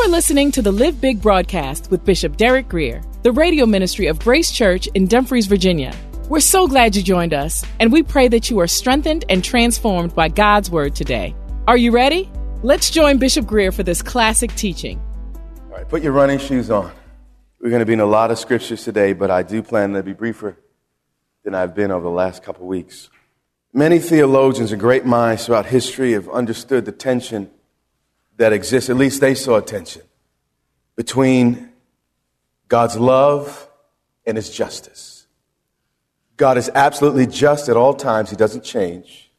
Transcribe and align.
are 0.00 0.08
listening 0.08 0.50
to 0.50 0.62
the 0.62 0.72
Live 0.72 0.98
Big 0.98 1.20
broadcast 1.20 1.90
with 1.90 2.06
Bishop 2.06 2.38
Derek 2.38 2.70
Grier, 2.70 3.02
the 3.22 3.32
radio 3.32 3.66
ministry 3.66 4.06
of 4.06 4.18
Grace 4.18 4.50
Church 4.50 4.86
in 4.94 5.06
Dumfries, 5.06 5.46
Virginia. 5.46 5.94
We're 6.30 6.40
so 6.40 6.66
glad 6.66 6.96
you 6.96 7.02
joined 7.02 7.34
us, 7.34 7.62
and 7.80 7.92
we 7.92 8.02
pray 8.02 8.26
that 8.28 8.48
you 8.48 8.58
are 8.60 8.66
strengthened 8.66 9.26
and 9.28 9.44
transformed 9.44 10.14
by 10.14 10.28
God's 10.28 10.70
word 10.70 10.96
today. 10.96 11.34
Are 11.68 11.76
you 11.76 11.90
ready? 11.90 12.30
Let's 12.62 12.88
join 12.88 13.18
Bishop 13.18 13.44
Grier 13.44 13.72
for 13.72 13.82
this 13.82 14.00
classic 14.00 14.54
teaching. 14.54 14.98
All 15.64 15.76
right, 15.76 15.86
put 15.86 16.02
your 16.02 16.12
running 16.12 16.38
shoes 16.38 16.70
on. 16.70 16.90
We're 17.60 17.68
going 17.68 17.80
to 17.80 17.86
be 17.86 17.92
in 17.92 18.00
a 18.00 18.06
lot 18.06 18.30
of 18.30 18.38
scriptures 18.38 18.82
today, 18.82 19.12
but 19.12 19.30
I 19.30 19.42
do 19.42 19.62
plan 19.62 19.92
to 19.92 20.02
be 20.02 20.14
briefer 20.14 20.56
than 21.44 21.54
I've 21.54 21.74
been 21.74 21.90
over 21.90 22.04
the 22.04 22.08
last 22.08 22.42
couple 22.42 22.66
weeks. 22.66 23.10
Many 23.74 23.98
theologians 23.98 24.72
and 24.72 24.80
great 24.80 25.04
minds 25.04 25.44
throughout 25.44 25.66
history 25.66 26.12
have 26.12 26.26
understood 26.30 26.86
the 26.86 26.92
tension 26.92 27.50
that 28.40 28.54
exists, 28.54 28.88
at 28.88 28.96
least 28.96 29.20
they 29.20 29.34
saw 29.34 29.58
a 29.58 29.62
tension, 29.62 30.00
between 30.96 31.70
God's 32.68 32.96
love 32.96 33.68
and 34.24 34.34
his 34.34 34.48
justice. 34.48 35.26
God 36.38 36.56
is 36.56 36.70
absolutely 36.74 37.26
just 37.26 37.68
at 37.68 37.76
all 37.76 37.92
times, 37.92 38.30
he 38.30 38.36
doesn't 38.36 38.64
change, 38.64 39.30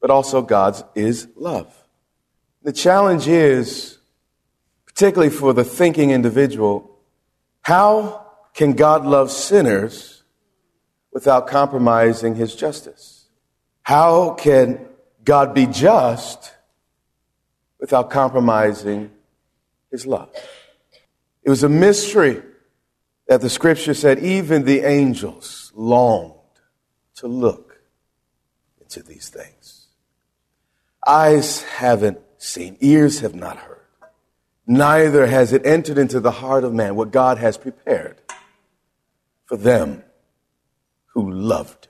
but 0.00 0.08
also 0.08 0.40
God's 0.40 0.84
is 0.94 1.26
love. 1.34 1.74
The 2.62 2.72
challenge 2.72 3.26
is, 3.26 3.98
particularly 4.86 5.30
for 5.30 5.52
the 5.52 5.64
thinking 5.64 6.12
individual, 6.12 7.00
how 7.62 8.24
can 8.54 8.74
God 8.74 9.04
love 9.04 9.32
sinners 9.32 10.22
without 11.12 11.48
compromising 11.48 12.36
his 12.36 12.54
justice? 12.54 13.26
How 13.82 14.34
can 14.34 14.86
God 15.24 15.54
be 15.54 15.66
just 15.66 16.52
without 17.78 18.10
compromising 18.10 19.10
his 19.90 20.06
love? 20.06 20.30
It 21.42 21.50
was 21.50 21.62
a 21.62 21.68
mystery 21.68 22.42
that 23.28 23.40
the 23.40 23.50
scripture 23.50 23.94
said 23.94 24.18
even 24.18 24.64
the 24.64 24.80
angels 24.80 25.72
longed 25.74 26.32
to 27.16 27.26
look 27.28 27.80
into 28.80 29.02
these 29.02 29.28
things. 29.28 29.86
Eyes 31.06 31.62
haven't 31.62 32.18
seen, 32.38 32.76
ears 32.80 33.20
have 33.20 33.34
not 33.34 33.56
heard, 33.56 33.80
neither 34.66 35.26
has 35.26 35.52
it 35.52 35.64
entered 35.64 35.98
into 35.98 36.20
the 36.20 36.30
heart 36.30 36.64
of 36.64 36.74
man 36.74 36.96
what 36.96 37.10
God 37.10 37.38
has 37.38 37.56
prepared 37.56 38.20
for 39.44 39.56
them 39.56 40.02
who 41.14 41.30
loved. 41.30 41.88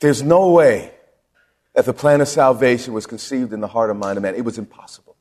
There's 0.00 0.22
no 0.22 0.50
way 0.50 0.92
that 1.74 1.86
the 1.86 1.92
plan 1.92 2.20
of 2.20 2.28
salvation 2.28 2.92
was 2.92 3.06
conceived 3.06 3.52
in 3.52 3.60
the 3.60 3.68
heart 3.68 3.90
and 3.90 3.98
mind 3.98 4.16
of 4.16 4.22
man. 4.22 4.34
It 4.34 4.44
was 4.44 4.58
impossible. 4.58 5.16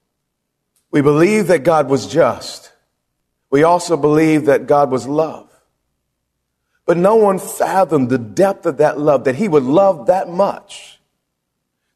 We 0.91 1.01
believe 1.01 1.47
that 1.47 1.63
God 1.63 1.89
was 1.89 2.07
just. 2.07 2.72
We 3.50 3.63
also 3.63 3.95
believe 3.95 4.45
that 4.45 4.67
God 4.67 4.91
was 4.91 5.07
love. 5.07 5.50
But 6.85 6.97
no 6.97 7.16
one 7.16 7.39
fathomed 7.39 8.09
the 8.09 8.17
depth 8.17 8.66
of 8.66 8.78
that 8.78 9.00
love, 9.00 9.23
that 9.23 9.35
he 9.35 9.47
would 9.47 9.63
love 9.63 10.07
that 10.07 10.28
much 10.28 11.00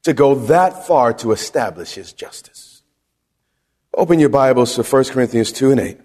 to 0.04 0.14
go 0.14 0.36
that 0.36 0.86
far 0.86 1.14
to 1.14 1.32
establish 1.32 1.96
his 1.96 2.14
justice. 2.14 2.84
Open 3.94 4.20
your 4.20 4.30
Bibles 4.30 4.76
to 4.76 4.84
1 4.84 5.06
Corinthians 5.06 5.52
2 5.52 5.72
and 5.72 5.80
8. 5.80 6.00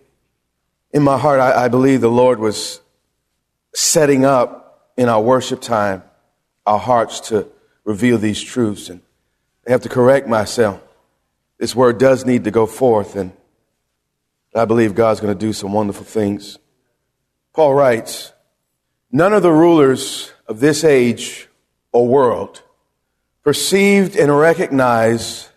In 0.93 1.03
my 1.03 1.19
heart, 1.19 1.41
I, 1.41 1.65
I 1.65 1.69
believe 1.69 2.01
the 2.01 2.11
Lord 2.11 2.39
was 2.39 2.81
setting 3.75 4.25
up 4.25 4.93
in 4.97 5.09
our 5.09 5.21
worship 5.21 5.61
time 5.61 6.03
our 6.67 6.79
hearts 6.79 7.21
to 7.21 7.49
reveal 7.85 8.19
these 8.19 8.43
truths. 8.43 8.89
And 8.89 9.01
I 9.67 9.71
have 9.71 9.83
to 9.83 9.89
correct 9.89 10.29
myself. 10.29 10.83
This 11.59 11.75
word 11.75 11.99
does 11.99 12.25
need 12.25 12.45
to 12.45 12.51
go 12.51 12.67
forth, 12.67 13.17
and 13.17 13.33
I 14.55 14.65
believe 14.65 14.95
God's 14.95 15.21
going 15.21 15.37
to 15.37 15.39
do 15.39 15.53
some 15.53 15.73
wonderful 15.73 16.05
things. 16.05 16.59
Paul 17.53 17.75
writes, 17.75 18.33
None 19.13 19.33
of 19.33 19.43
the 19.43 19.53
rulers 19.53 20.33
of 20.47 20.61
this 20.61 20.85
age 20.85 21.49
or 21.93 22.07
world 22.07 22.63
perceived 23.43 24.17
and 24.17 24.37
recognized 24.37 25.49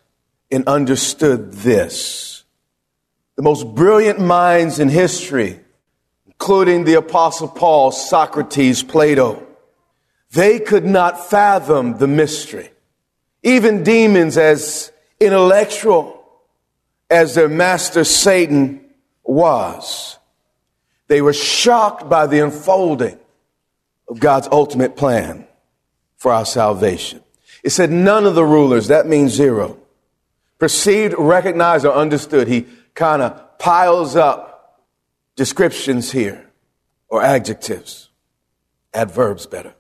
and 0.52 0.68
understood 0.68 1.54
this. 1.54 2.44
The 3.36 3.42
most 3.42 3.74
brilliant 3.74 4.20
minds 4.20 4.80
in 4.80 4.90
history, 4.90 5.60
including 6.26 6.84
the 6.84 6.96
apostle 6.96 7.48
Paul, 7.48 7.92
Socrates, 7.92 8.84
Plato, 8.84 9.46
they 10.34 10.60
could 10.60 10.86
not 10.86 11.30
fathom 11.30 11.98
the 11.98 12.08
mystery. 12.08 12.72
Even 13.44 13.84
demons 13.84 14.38
as 14.38 14.92
intellectual 15.20 16.26
as 17.10 17.36
their 17.36 17.50
master 17.50 18.04
Satan 18.04 18.84
was, 19.24 20.18
they 21.08 21.22
were 21.22 21.34
shocked 21.34 22.10
by 22.10 22.26
the 22.26 22.40
unfolding 22.40 23.20
of 24.08 24.20
God's 24.20 24.48
ultimate 24.52 24.98
plan 24.98 25.48
for 26.18 26.34
our 26.34 26.46
salvation. 26.46 27.22
It 27.64 27.70
said 27.70 27.92
none 27.92 28.26
of 28.26 28.36
the 28.36 28.46
rulers, 28.46 28.88
that 28.88 29.06
means 29.06 29.32
zero, 29.34 29.78
perceived, 30.58 31.14
recognized, 31.18 31.86
or 31.86 31.94
understood. 31.94 32.48
He 32.48 32.66
kind 32.96 33.22
of 33.22 33.60
piles 33.60 34.16
up 34.16 34.82
descriptions 35.36 36.12
here 36.12 36.50
or 37.08 37.22
adjectives, 37.22 38.10
adverbs 38.94 39.46
better. 39.46 39.76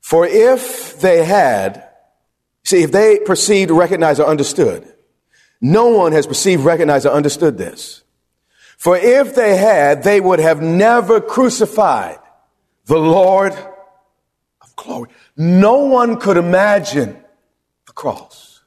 For 0.00 0.26
if 0.26 1.00
they 1.00 1.24
had, 1.24 1.88
see, 2.64 2.82
if 2.82 2.92
they 2.92 3.18
perceived, 3.18 3.70
recognized, 3.70 4.20
or 4.20 4.26
understood, 4.26 4.92
no 5.60 5.88
one 5.88 6.12
has 6.12 6.26
perceived, 6.26 6.64
recognized, 6.64 7.06
or 7.06 7.12
understood 7.12 7.58
this. 7.58 8.02
For 8.78 8.96
if 8.96 9.34
they 9.34 9.56
had, 9.56 10.02
they 10.02 10.20
would 10.20 10.38
have 10.38 10.62
never 10.62 11.20
crucified 11.20 12.18
the 12.86 12.98
Lord 12.98 13.52
of 13.52 14.76
glory. 14.76 15.10
No 15.36 15.84
one 15.84 16.18
could 16.18 16.38
imagine 16.38 17.22
the 17.86 17.92
cross. 17.92 18.62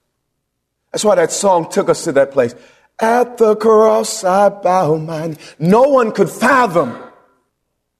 That's 0.91 1.03
why 1.03 1.15
that 1.15 1.31
song 1.31 1.69
took 1.71 1.89
us 1.89 2.03
to 2.03 2.11
that 2.11 2.31
place. 2.31 2.53
At 2.99 3.37
the 3.37 3.55
cross 3.55 4.23
I 4.23 4.49
bow 4.49 4.97
my 4.97 5.27
knee. 5.27 5.37
No 5.57 5.83
one 5.83 6.11
could 6.11 6.29
fathom 6.29 6.95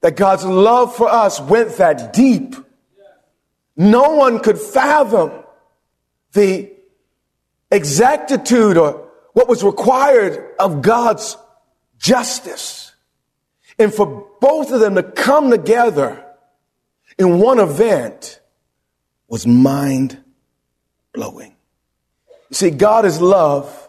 that 0.00 0.16
God's 0.16 0.44
love 0.44 0.94
for 0.94 1.08
us 1.08 1.40
went 1.40 1.76
that 1.78 2.12
deep. 2.12 2.54
No 3.76 4.14
one 4.14 4.40
could 4.40 4.58
fathom 4.58 5.32
the 6.32 6.72
exactitude 7.70 8.76
or 8.76 9.10
what 9.32 9.48
was 9.48 9.64
required 9.64 10.52
of 10.58 10.82
God's 10.82 11.36
justice. 11.98 12.92
And 13.78 13.92
for 13.92 14.28
both 14.40 14.70
of 14.70 14.80
them 14.80 14.94
to 14.94 15.02
come 15.02 15.50
together 15.50 16.24
in 17.18 17.40
one 17.40 17.58
event 17.58 18.40
was 19.28 19.46
mind 19.46 20.22
blowing. 21.12 21.56
You 22.50 22.54
see, 22.54 22.70
God 22.70 23.04
is 23.04 23.20
love, 23.20 23.88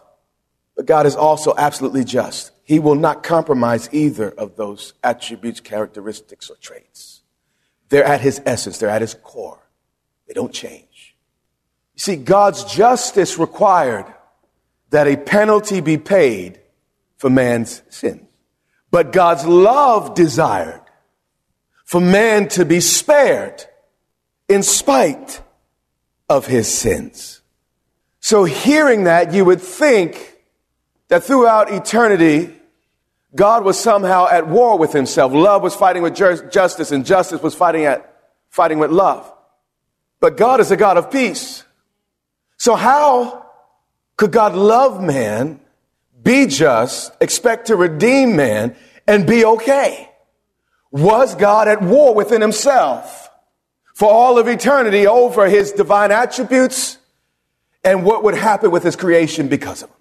but 0.74 0.86
God 0.86 1.06
is 1.06 1.14
also 1.14 1.54
absolutely 1.56 2.04
just. 2.04 2.50
He 2.64 2.80
will 2.80 2.96
not 2.96 3.22
compromise 3.22 3.88
either 3.92 4.28
of 4.30 4.56
those 4.56 4.94
attributes, 5.04 5.60
characteristics, 5.60 6.50
or 6.50 6.56
traits. 6.56 7.22
They're 7.88 8.04
at 8.04 8.20
his 8.20 8.42
essence, 8.44 8.78
they're 8.78 8.90
at 8.90 9.02
his 9.02 9.14
core. 9.14 9.65
They 10.26 10.34
don't 10.34 10.52
change. 10.52 11.16
You 11.94 12.00
see, 12.00 12.16
God's 12.16 12.64
justice 12.64 13.38
required 13.38 14.06
that 14.90 15.06
a 15.06 15.16
penalty 15.16 15.80
be 15.80 15.98
paid 15.98 16.60
for 17.16 17.30
man's 17.30 17.82
sins. 17.88 18.22
But 18.90 19.12
God's 19.12 19.44
love 19.44 20.14
desired 20.14 20.82
for 21.84 22.00
man 22.00 22.48
to 22.48 22.64
be 22.64 22.80
spared 22.80 23.64
in 24.48 24.62
spite 24.62 25.42
of 26.28 26.46
his 26.46 26.72
sins. 26.72 27.42
So 28.20 28.44
hearing 28.44 29.04
that, 29.04 29.32
you 29.32 29.44
would 29.44 29.60
think 29.60 30.36
that 31.08 31.24
throughout 31.24 31.72
eternity, 31.72 32.52
God 33.34 33.64
was 33.64 33.78
somehow 33.78 34.28
at 34.28 34.48
war 34.48 34.78
with 34.78 34.92
himself. 34.92 35.32
Love 35.32 35.62
was 35.62 35.74
fighting 35.74 36.02
with 36.02 36.14
justice 36.14 36.90
and 36.90 37.04
justice 37.04 37.42
was 37.42 37.54
fighting 37.54 37.84
at, 37.84 38.12
fighting 38.48 38.78
with 38.78 38.90
love. 38.90 39.32
But 40.20 40.36
God 40.36 40.60
is 40.60 40.70
a 40.70 40.76
God 40.76 40.96
of 40.96 41.10
peace. 41.10 41.64
So 42.56 42.74
how 42.74 43.46
could 44.16 44.32
God 44.32 44.54
love 44.54 45.02
man, 45.02 45.60
be 46.22 46.46
just, 46.46 47.12
expect 47.20 47.66
to 47.66 47.76
redeem 47.76 48.36
man, 48.36 48.74
and 49.06 49.26
be 49.26 49.44
okay? 49.44 50.10
Was 50.90 51.34
God 51.34 51.68
at 51.68 51.82
war 51.82 52.14
within 52.14 52.40
himself 52.40 53.30
for 53.94 54.10
all 54.10 54.38
of 54.38 54.48
eternity 54.48 55.06
over 55.06 55.48
his 55.48 55.72
divine 55.72 56.10
attributes 56.10 56.98
and 57.84 58.04
what 58.04 58.24
would 58.24 58.34
happen 58.34 58.70
with 58.70 58.82
his 58.82 58.96
creation 58.96 59.48
because 59.48 59.82
of 59.82 59.90
him? 59.90 59.96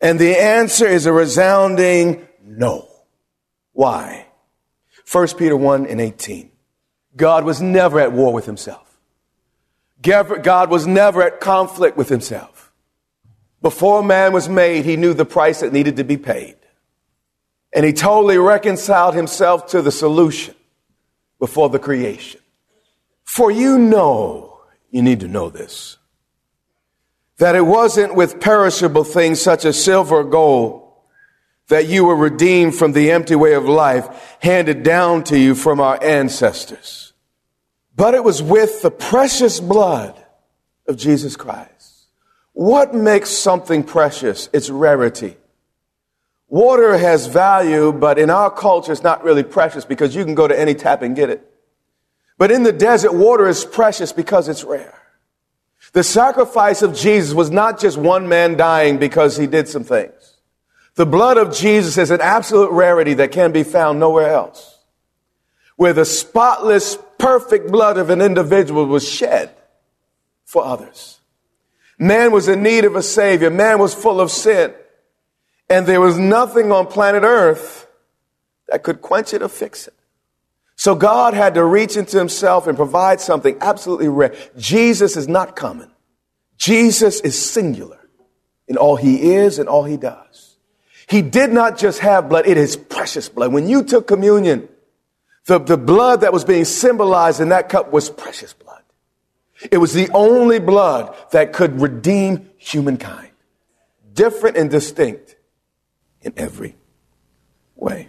And 0.00 0.18
the 0.18 0.38
answer 0.38 0.86
is 0.86 1.06
a 1.06 1.12
resounding 1.12 2.26
no. 2.44 2.88
Why? 3.72 4.26
1 5.10 5.28
Peter 5.38 5.56
1 5.56 5.86
and 5.86 6.00
18. 6.00 6.50
God 7.16 7.44
was 7.44 7.60
never 7.60 7.98
at 8.00 8.12
war 8.12 8.32
with 8.32 8.46
himself. 8.46 8.85
God 10.06 10.70
was 10.70 10.86
never 10.86 11.22
at 11.22 11.40
conflict 11.40 11.96
with 11.96 12.08
himself. 12.08 12.72
Before 13.62 14.02
man 14.02 14.32
was 14.32 14.48
made, 14.48 14.84
he 14.84 14.96
knew 14.96 15.12
the 15.12 15.24
price 15.24 15.60
that 15.60 15.72
needed 15.72 15.96
to 15.96 16.04
be 16.04 16.16
paid. 16.16 16.56
And 17.74 17.84
he 17.84 17.92
totally 17.92 18.38
reconciled 18.38 19.14
himself 19.14 19.66
to 19.68 19.82
the 19.82 19.90
solution 19.90 20.54
before 21.38 21.68
the 21.68 21.78
creation. 21.78 22.40
For 23.24 23.50
you 23.50 23.78
know, 23.78 24.60
you 24.90 25.02
need 25.02 25.20
to 25.20 25.28
know 25.28 25.50
this, 25.50 25.98
that 27.38 27.56
it 27.56 27.66
wasn't 27.66 28.14
with 28.14 28.40
perishable 28.40 29.04
things 29.04 29.42
such 29.42 29.64
as 29.64 29.82
silver 29.82 30.16
or 30.16 30.24
gold 30.24 30.82
that 31.68 31.88
you 31.88 32.04
were 32.04 32.16
redeemed 32.16 32.74
from 32.76 32.92
the 32.92 33.10
empty 33.10 33.34
way 33.34 33.54
of 33.54 33.64
life 33.64 34.36
handed 34.40 34.82
down 34.84 35.24
to 35.24 35.38
you 35.38 35.54
from 35.54 35.80
our 35.80 36.02
ancestors 36.02 37.05
but 37.96 38.14
it 38.14 38.22
was 38.22 38.42
with 38.42 38.82
the 38.82 38.90
precious 38.90 39.58
blood 39.58 40.22
of 40.86 40.96
Jesus 40.96 41.34
Christ. 41.34 42.04
What 42.52 42.94
makes 42.94 43.30
something 43.30 43.82
precious? 43.82 44.48
Its 44.52 44.70
rarity. 44.70 45.36
Water 46.48 46.96
has 46.96 47.26
value, 47.26 47.92
but 47.92 48.18
in 48.18 48.30
our 48.30 48.50
culture, 48.50 48.92
it's 48.92 49.02
not 49.02 49.24
really 49.24 49.42
precious 49.42 49.84
because 49.84 50.14
you 50.14 50.24
can 50.24 50.34
go 50.34 50.46
to 50.46 50.58
any 50.58 50.74
tap 50.74 51.02
and 51.02 51.16
get 51.16 51.30
it. 51.30 51.44
But 52.38 52.50
in 52.50 52.62
the 52.62 52.72
desert, 52.72 53.14
water 53.14 53.48
is 53.48 53.64
precious 53.64 54.12
because 54.12 54.48
it's 54.48 54.62
rare. 54.62 54.94
The 55.92 56.04
sacrifice 56.04 56.82
of 56.82 56.94
Jesus 56.94 57.34
was 57.34 57.50
not 57.50 57.80
just 57.80 57.96
one 57.96 58.28
man 58.28 58.56
dying 58.56 58.98
because 58.98 59.36
he 59.36 59.46
did 59.46 59.68
some 59.68 59.84
things. 59.84 60.36
The 60.94 61.06
blood 61.06 61.36
of 61.36 61.54
Jesus 61.54 61.98
is 61.98 62.10
an 62.10 62.20
absolute 62.20 62.70
rarity 62.70 63.14
that 63.14 63.32
can 63.32 63.52
be 63.52 63.62
found 63.62 63.98
nowhere 63.98 64.30
else. 64.30 64.78
Where 65.76 65.92
the 65.92 66.04
spotless 66.04 66.96
perfect 67.18 67.70
blood 67.70 67.98
of 67.98 68.10
an 68.10 68.20
individual 68.20 68.86
was 68.86 69.08
shed 69.08 69.54
for 70.44 70.64
others. 70.64 71.20
Man 71.98 72.32
was 72.32 72.48
in 72.48 72.62
need 72.62 72.84
of 72.84 72.94
a 72.96 73.02
savior. 73.02 73.50
Man 73.50 73.78
was 73.78 73.94
full 73.94 74.20
of 74.20 74.30
sin. 74.30 74.74
And 75.68 75.86
there 75.86 76.00
was 76.00 76.18
nothing 76.18 76.70
on 76.70 76.86
planet 76.86 77.22
earth 77.22 77.86
that 78.68 78.82
could 78.82 79.00
quench 79.00 79.32
it 79.34 79.42
or 79.42 79.48
fix 79.48 79.88
it. 79.88 79.94
So 80.76 80.94
God 80.94 81.32
had 81.32 81.54
to 81.54 81.64
reach 81.64 81.96
into 81.96 82.18
himself 82.18 82.66
and 82.66 82.76
provide 82.76 83.20
something 83.20 83.56
absolutely 83.60 84.08
rare. 84.08 84.34
Jesus 84.58 85.16
is 85.16 85.26
not 85.26 85.56
common. 85.56 85.90
Jesus 86.58 87.20
is 87.20 87.38
singular 87.38 87.98
in 88.68 88.76
all 88.76 88.96
he 88.96 89.34
is 89.34 89.58
and 89.58 89.68
all 89.68 89.84
he 89.84 89.96
does. 89.96 90.56
He 91.08 91.22
did 91.22 91.50
not 91.50 91.78
just 91.78 92.00
have 92.00 92.28
blood, 92.28 92.46
it 92.46 92.56
is 92.56 92.76
precious 92.76 93.28
blood. 93.28 93.52
When 93.52 93.68
you 93.68 93.84
took 93.84 94.06
communion, 94.06 94.68
the, 95.46 95.58
the 95.58 95.76
blood 95.76 96.20
that 96.22 96.32
was 96.32 96.44
being 96.44 96.64
symbolized 96.64 97.40
in 97.40 97.50
that 97.50 97.68
cup 97.68 97.92
was 97.92 98.10
precious 98.10 98.52
blood. 98.52 98.82
It 99.70 99.78
was 99.78 99.92
the 99.92 100.10
only 100.12 100.58
blood 100.58 101.14
that 101.30 101.52
could 101.52 101.80
redeem 101.80 102.50
humankind. 102.58 103.30
Different 104.12 104.56
and 104.56 104.70
distinct 104.70 105.36
in 106.20 106.34
every 106.36 106.76
way. 107.74 108.08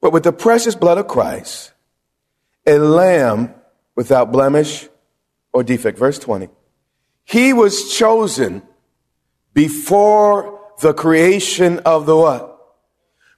But 0.00 0.12
with 0.12 0.22
the 0.22 0.32
precious 0.32 0.74
blood 0.74 0.98
of 0.98 1.08
Christ, 1.08 1.72
a 2.66 2.78
lamb 2.78 3.54
without 3.94 4.32
blemish 4.32 4.88
or 5.52 5.62
defect. 5.62 5.98
Verse 5.98 6.18
20. 6.18 6.48
He 7.24 7.52
was 7.52 7.92
chosen 7.92 8.62
before 9.52 10.60
the 10.80 10.94
creation 10.94 11.80
of 11.80 12.06
the 12.06 12.16
what? 12.16 12.46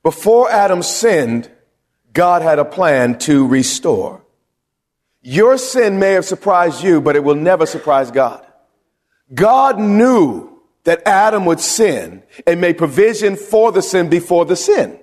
Before 0.02 0.50
Adam 0.50 0.82
sinned, 0.82 1.50
God 2.12 2.42
had 2.42 2.58
a 2.58 2.64
plan 2.64 3.18
to 3.20 3.46
restore. 3.46 4.22
Your 5.22 5.56
sin 5.56 5.98
may 5.98 6.12
have 6.12 6.24
surprised 6.24 6.82
you, 6.82 7.00
but 7.00 7.16
it 7.16 7.24
will 7.24 7.36
never 7.36 7.64
surprise 7.64 8.10
God. 8.10 8.44
God 9.32 9.78
knew 9.78 10.60
that 10.84 11.06
Adam 11.06 11.46
would 11.46 11.60
sin 11.60 12.22
and 12.46 12.60
made 12.60 12.76
provision 12.76 13.36
for 13.36 13.70
the 13.72 13.82
sin 13.82 14.08
before 14.08 14.44
the 14.44 14.56
sin. 14.56 14.98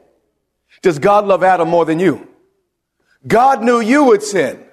Does 0.82 1.00
God 1.00 1.26
love 1.26 1.42
Adam 1.42 1.70
more 1.70 1.86
than 1.86 2.00
you? 2.00 2.28
God 3.26 3.64
knew 3.64 3.80
you 3.80 4.06
would 4.06 4.24
sin. 4.24 4.64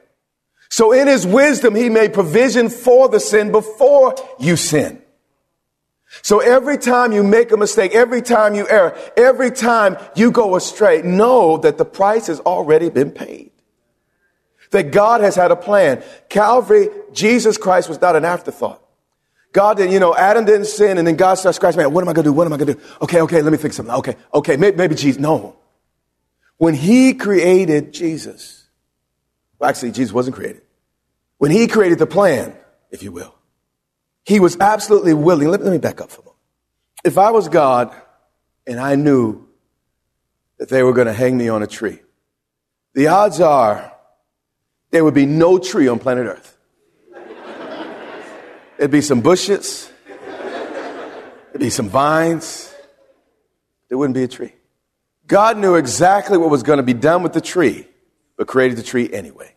So 0.69 0.93
in 0.93 1.07
his 1.07 1.27
wisdom, 1.27 1.75
he 1.75 1.89
made 1.89 2.13
provision 2.13 2.69
for 2.69 3.09
the 3.09 3.21
sin 3.21 3.53
before 3.53 4.15
you 4.39 4.57
sin. 4.57 5.01
So 6.23 6.41
every 6.41 6.79
time 6.79 7.13
you 7.13 7.23
make 7.23 7.53
a 7.53 7.57
mistake, 7.57 7.95
every 7.95 8.23
time 8.23 8.55
you 8.55 8.67
err, 8.69 8.97
every 9.17 9.51
time 9.51 9.97
you 10.15 10.31
go 10.31 10.57
astray, 10.57 11.03
know 11.03 11.59
that 11.59 11.79
the 11.79 11.85
price 11.85 12.27
has 12.27 12.41
already 12.41 12.91
been 12.91 13.11
paid. 13.11 13.51
That 14.71 14.91
God 14.91 15.21
has 15.21 15.37
had 15.37 15.51
a 15.51 15.57
plan. 15.57 16.03
Calvary, 16.29 16.89
Jesus 17.13 17.57
Christ 17.57 17.89
was 17.89 18.01
not 18.01 18.17
an 18.17 18.25
afterthought. 18.25 18.83
God 19.53 19.79
didn't, 19.79 19.93
you 19.93 20.01
know, 20.01 20.15
Adam 20.15 20.45
didn't 20.45 20.67
sin 20.67 20.99
and 20.99 21.07
then 21.07 21.17
God 21.17 21.35
starts 21.37 21.57
scratching, 21.57 21.79
man, 21.79 21.93
what 21.93 22.03
am 22.03 22.09
I 22.09 22.13
going 22.13 22.25
to 22.25 22.31
do? 22.31 22.33
What 22.35 22.47
am 22.47 22.53
I 22.53 22.57
going 22.59 22.67
to 22.67 22.75
do? 22.75 22.81
Okay, 23.03 23.21
okay, 23.23 23.41
let 23.41 23.53
me 23.53 23.59
fix 23.59 23.77
something. 23.77 23.95
Okay, 23.95 24.17
okay, 24.35 24.57
maybe, 24.57 24.77
maybe 24.77 24.95
Jesus. 24.95 25.21
No. 25.21 25.57
When 26.59 26.75
he 26.75 27.15
created 27.15 27.93
Jesus, 27.93 28.67
well, 29.59 29.71
actually, 29.71 29.93
Jesus 29.93 30.13
wasn't 30.13 30.37
created. 30.37 30.63
When 31.39 31.51
he 31.51 31.69
created 31.69 31.99
the 31.99 32.07
plan, 32.07 32.55
if 32.91 33.03
you 33.03 33.13
will, 33.13 33.35
he 34.27 34.41
was 34.41 34.57
absolutely 34.61 35.15
willing. 35.15 35.49
Let, 35.49 35.63
let 35.63 35.73
me 35.73 35.79
back 35.79 36.01
up 36.01 36.11
for 36.11 36.21
a 36.21 36.25
moment. 36.25 36.37
If 37.05 37.17
I 37.17 37.31
was 37.31 37.49
God 37.49 37.95
and 38.67 38.81
I 38.81 38.97
knew 38.97 39.47
that 40.59 40.69
they 40.69 40.83
were 40.83 40.93
going 40.93 41.07
to 41.07 41.13
hang 41.13 41.37
me 41.37 41.49
on 41.49 41.63
a 41.63 41.67
tree, 41.67 42.01
the 42.95 43.07
odds 43.07 43.41
are 43.41 43.93
there 44.91 45.05
would 45.05 45.15
be 45.15 45.27
no 45.27 45.59
tree 45.59 45.87
on 45.89 45.99
planet 45.99 46.27
Earth. 46.27 46.59
It'd 48.79 48.91
be 48.91 49.01
some 49.01 49.23
bushes, 49.23 49.91
it'd 51.49 51.61
be 51.61 51.71
some 51.71 51.89
vines, 51.89 52.75
there 53.89 53.97
wouldn't 53.97 54.15
be 54.15 54.25
a 54.25 54.29
tree. 54.29 54.53
God 55.27 55.57
knew 55.57 55.77
exactly 55.77 56.37
what 56.37 56.51
was 56.51 56.63
going 56.63 56.77
to 56.77 56.83
be 56.83 56.93
done 56.93 57.23
with 57.23 57.33
the 57.33 57.41
tree, 57.41 57.87
but 58.37 58.47
created 58.47 58.77
the 58.77 58.83
tree 58.83 59.11
anyway. 59.11 59.55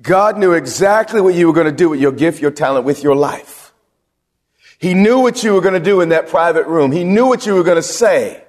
God 0.00 0.38
knew 0.38 0.52
exactly 0.52 1.20
what 1.20 1.34
you 1.34 1.48
were 1.48 1.52
going 1.52 1.66
to 1.66 1.72
do 1.72 1.88
with 1.88 2.00
your 2.00 2.12
gift, 2.12 2.40
your 2.40 2.52
talent, 2.52 2.84
with 2.84 3.02
your 3.02 3.16
life. 3.16 3.67
He 4.78 4.94
knew 4.94 5.20
what 5.20 5.42
you 5.42 5.54
were 5.54 5.60
going 5.60 5.74
to 5.74 5.80
do 5.80 6.00
in 6.00 6.10
that 6.10 6.28
private 6.28 6.66
room. 6.66 6.92
He 6.92 7.04
knew 7.04 7.26
what 7.26 7.44
you 7.44 7.54
were 7.54 7.64
going 7.64 7.76
to 7.76 7.82
say 7.82 8.44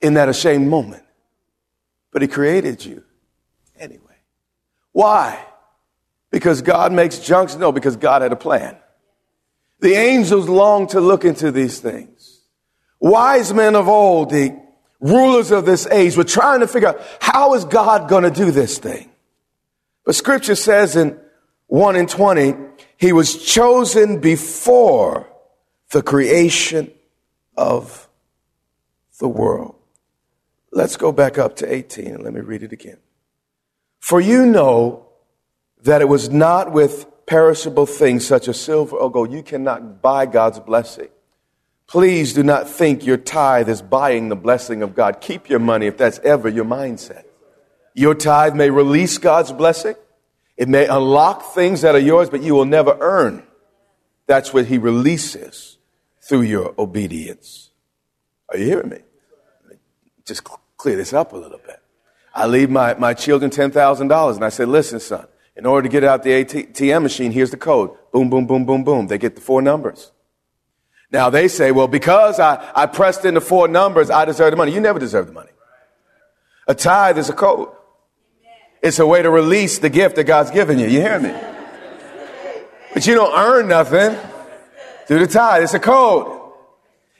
in 0.00 0.14
that 0.14 0.28
ashamed 0.28 0.68
moment. 0.68 1.02
But 2.12 2.22
he 2.22 2.28
created 2.28 2.84
you 2.84 3.02
anyway. 3.78 4.16
Why? 4.92 5.44
Because 6.30 6.62
God 6.62 6.92
makes 6.92 7.18
junks? 7.18 7.56
No, 7.56 7.72
because 7.72 7.96
God 7.96 8.22
had 8.22 8.32
a 8.32 8.36
plan. 8.36 8.76
The 9.80 9.94
angels 9.94 10.48
long 10.48 10.88
to 10.88 11.00
look 11.00 11.24
into 11.24 11.50
these 11.50 11.80
things. 11.80 12.40
Wise 13.00 13.52
men 13.52 13.74
of 13.76 13.88
old, 13.88 14.30
the 14.30 14.58
rulers 15.00 15.50
of 15.50 15.66
this 15.66 15.86
age 15.86 16.16
were 16.16 16.24
trying 16.24 16.60
to 16.60 16.68
figure 16.68 16.88
out 16.88 17.00
how 17.20 17.54
is 17.54 17.64
God 17.64 18.08
going 18.08 18.24
to 18.24 18.30
do 18.30 18.50
this 18.50 18.78
thing? 18.78 19.10
But 20.04 20.14
scripture 20.14 20.54
says 20.54 20.96
in 20.96 21.18
1 21.74 21.96
and 21.96 22.08
20, 22.08 22.54
he 22.96 23.12
was 23.12 23.36
chosen 23.44 24.20
before 24.20 25.26
the 25.90 26.02
creation 26.02 26.92
of 27.56 28.08
the 29.18 29.26
world. 29.26 29.74
Let's 30.70 30.96
go 30.96 31.10
back 31.10 31.36
up 31.36 31.56
to 31.56 31.74
18 31.74 32.14
and 32.14 32.22
let 32.22 32.32
me 32.32 32.42
read 32.42 32.62
it 32.62 32.70
again. 32.70 32.98
For 33.98 34.20
you 34.20 34.46
know 34.46 35.08
that 35.82 36.00
it 36.00 36.08
was 36.08 36.30
not 36.30 36.70
with 36.70 37.06
perishable 37.26 37.86
things 37.86 38.24
such 38.24 38.46
as 38.46 38.60
silver 38.60 38.96
or 38.96 39.10
gold. 39.10 39.32
You 39.32 39.42
cannot 39.42 40.00
buy 40.00 40.26
God's 40.26 40.60
blessing. 40.60 41.08
Please 41.88 42.34
do 42.34 42.44
not 42.44 42.68
think 42.68 43.04
your 43.04 43.16
tithe 43.16 43.68
is 43.68 43.82
buying 43.82 44.28
the 44.28 44.36
blessing 44.36 44.80
of 44.80 44.94
God. 44.94 45.20
Keep 45.20 45.50
your 45.50 45.58
money 45.58 45.88
if 45.88 45.96
that's 45.96 46.20
ever 46.20 46.48
your 46.48 46.66
mindset. 46.66 47.24
Your 47.94 48.14
tithe 48.14 48.54
may 48.54 48.70
release 48.70 49.18
God's 49.18 49.50
blessing. 49.50 49.96
It 50.56 50.68
may 50.68 50.86
unlock 50.86 51.54
things 51.54 51.82
that 51.82 51.94
are 51.94 52.00
yours, 52.00 52.30
but 52.30 52.42
you 52.42 52.54
will 52.54 52.64
never 52.64 52.96
earn. 53.00 53.42
That's 54.26 54.52
what 54.52 54.66
he 54.66 54.78
releases 54.78 55.78
through 56.20 56.42
your 56.42 56.74
obedience. 56.78 57.70
Are 58.48 58.56
you 58.56 58.66
hearing 58.66 58.88
me? 58.88 58.98
Just 60.24 60.44
clear 60.76 60.96
this 60.96 61.12
up 61.12 61.32
a 61.32 61.36
little 61.36 61.58
bit. 61.58 61.80
I 62.34 62.46
leave 62.46 62.70
my, 62.70 62.94
my 62.94 63.14
children 63.14 63.50
$10,000 63.50 64.34
and 64.34 64.44
I 64.44 64.48
say, 64.48 64.64
listen, 64.64 65.00
son, 65.00 65.26
in 65.56 65.66
order 65.66 65.88
to 65.88 65.92
get 65.92 66.02
out 66.02 66.22
the 66.22 66.44
ATM 66.44 67.02
machine, 67.02 67.30
here's 67.30 67.50
the 67.50 67.56
code. 67.56 67.90
Boom, 68.12 68.30
boom, 68.30 68.46
boom, 68.46 68.64
boom, 68.64 68.84
boom. 68.84 69.06
They 69.06 69.18
get 69.18 69.34
the 69.34 69.40
four 69.40 69.62
numbers. 69.62 70.12
Now 71.12 71.30
they 71.30 71.46
say, 71.46 71.70
well, 71.70 71.86
because 71.86 72.40
I, 72.40 72.72
I 72.74 72.86
pressed 72.86 73.24
in 73.24 73.34
the 73.34 73.40
four 73.40 73.68
numbers, 73.68 74.10
I 74.10 74.24
deserve 74.24 74.50
the 74.50 74.56
money. 74.56 74.72
You 74.72 74.80
never 74.80 74.98
deserve 74.98 75.26
the 75.26 75.32
money. 75.32 75.50
A 76.66 76.74
tithe 76.74 77.18
is 77.18 77.28
a 77.28 77.32
code. 77.32 77.68
It's 78.84 78.98
a 78.98 79.06
way 79.06 79.22
to 79.22 79.30
release 79.30 79.78
the 79.78 79.88
gift 79.88 80.16
that 80.16 80.24
God's 80.24 80.50
given 80.50 80.78
you. 80.78 80.86
You 80.86 81.00
hear 81.00 81.18
me? 81.18 81.32
But 82.92 83.06
you 83.06 83.14
don't 83.14 83.32
earn 83.34 83.66
nothing 83.66 84.14
through 85.06 85.20
the 85.20 85.26
tithe. 85.26 85.62
It's 85.62 85.72
a 85.72 85.78
code. 85.78 86.52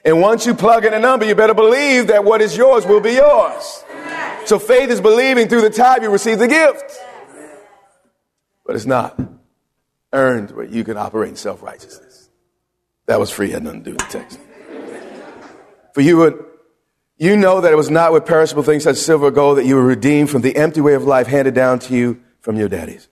And 0.04 0.20
once 0.20 0.44
you 0.44 0.54
plug 0.54 0.84
in 0.84 0.92
a 0.92 0.98
number, 0.98 1.24
you 1.24 1.34
better 1.34 1.54
believe 1.54 2.08
that 2.08 2.22
what 2.22 2.42
is 2.42 2.54
yours 2.54 2.84
will 2.84 3.00
be 3.00 3.12
yours. 3.12 3.82
So 4.44 4.58
faith 4.58 4.90
is 4.90 5.00
believing 5.00 5.48
through 5.48 5.62
the 5.62 5.70
tithe 5.70 6.02
you 6.02 6.10
receive 6.10 6.38
the 6.38 6.48
gift. 6.48 6.84
But 8.66 8.76
it's 8.76 8.84
not 8.84 9.18
earned 10.12 10.50
where 10.50 10.66
you 10.66 10.84
can 10.84 10.98
operate 10.98 11.30
in 11.30 11.36
self 11.36 11.62
righteousness. 11.62 12.28
That 13.06 13.18
was 13.18 13.30
free, 13.30 13.50
had 13.50 13.62
nothing 13.62 13.84
to 13.84 13.90
do 13.90 13.96
with 13.96 14.10
the 14.10 14.18
text. 14.18 14.38
For 15.94 16.02
you 16.02 16.18
would, 16.18 16.44
you 17.16 17.36
know 17.36 17.60
that 17.60 17.72
it 17.72 17.76
was 17.76 17.90
not 17.90 18.12
with 18.12 18.26
perishable 18.26 18.62
things 18.62 18.84
such 18.84 18.92
as 18.92 19.04
silver 19.04 19.26
or 19.26 19.30
gold 19.30 19.58
that 19.58 19.66
you 19.66 19.76
were 19.76 19.84
redeemed 19.84 20.30
from 20.30 20.42
the 20.42 20.56
empty 20.56 20.80
way 20.80 20.94
of 20.94 21.04
life 21.04 21.26
handed 21.26 21.54
down 21.54 21.78
to 21.80 21.94
you 21.94 22.20
from 22.40 22.56
your 22.56 22.68
daddies. 22.68 23.08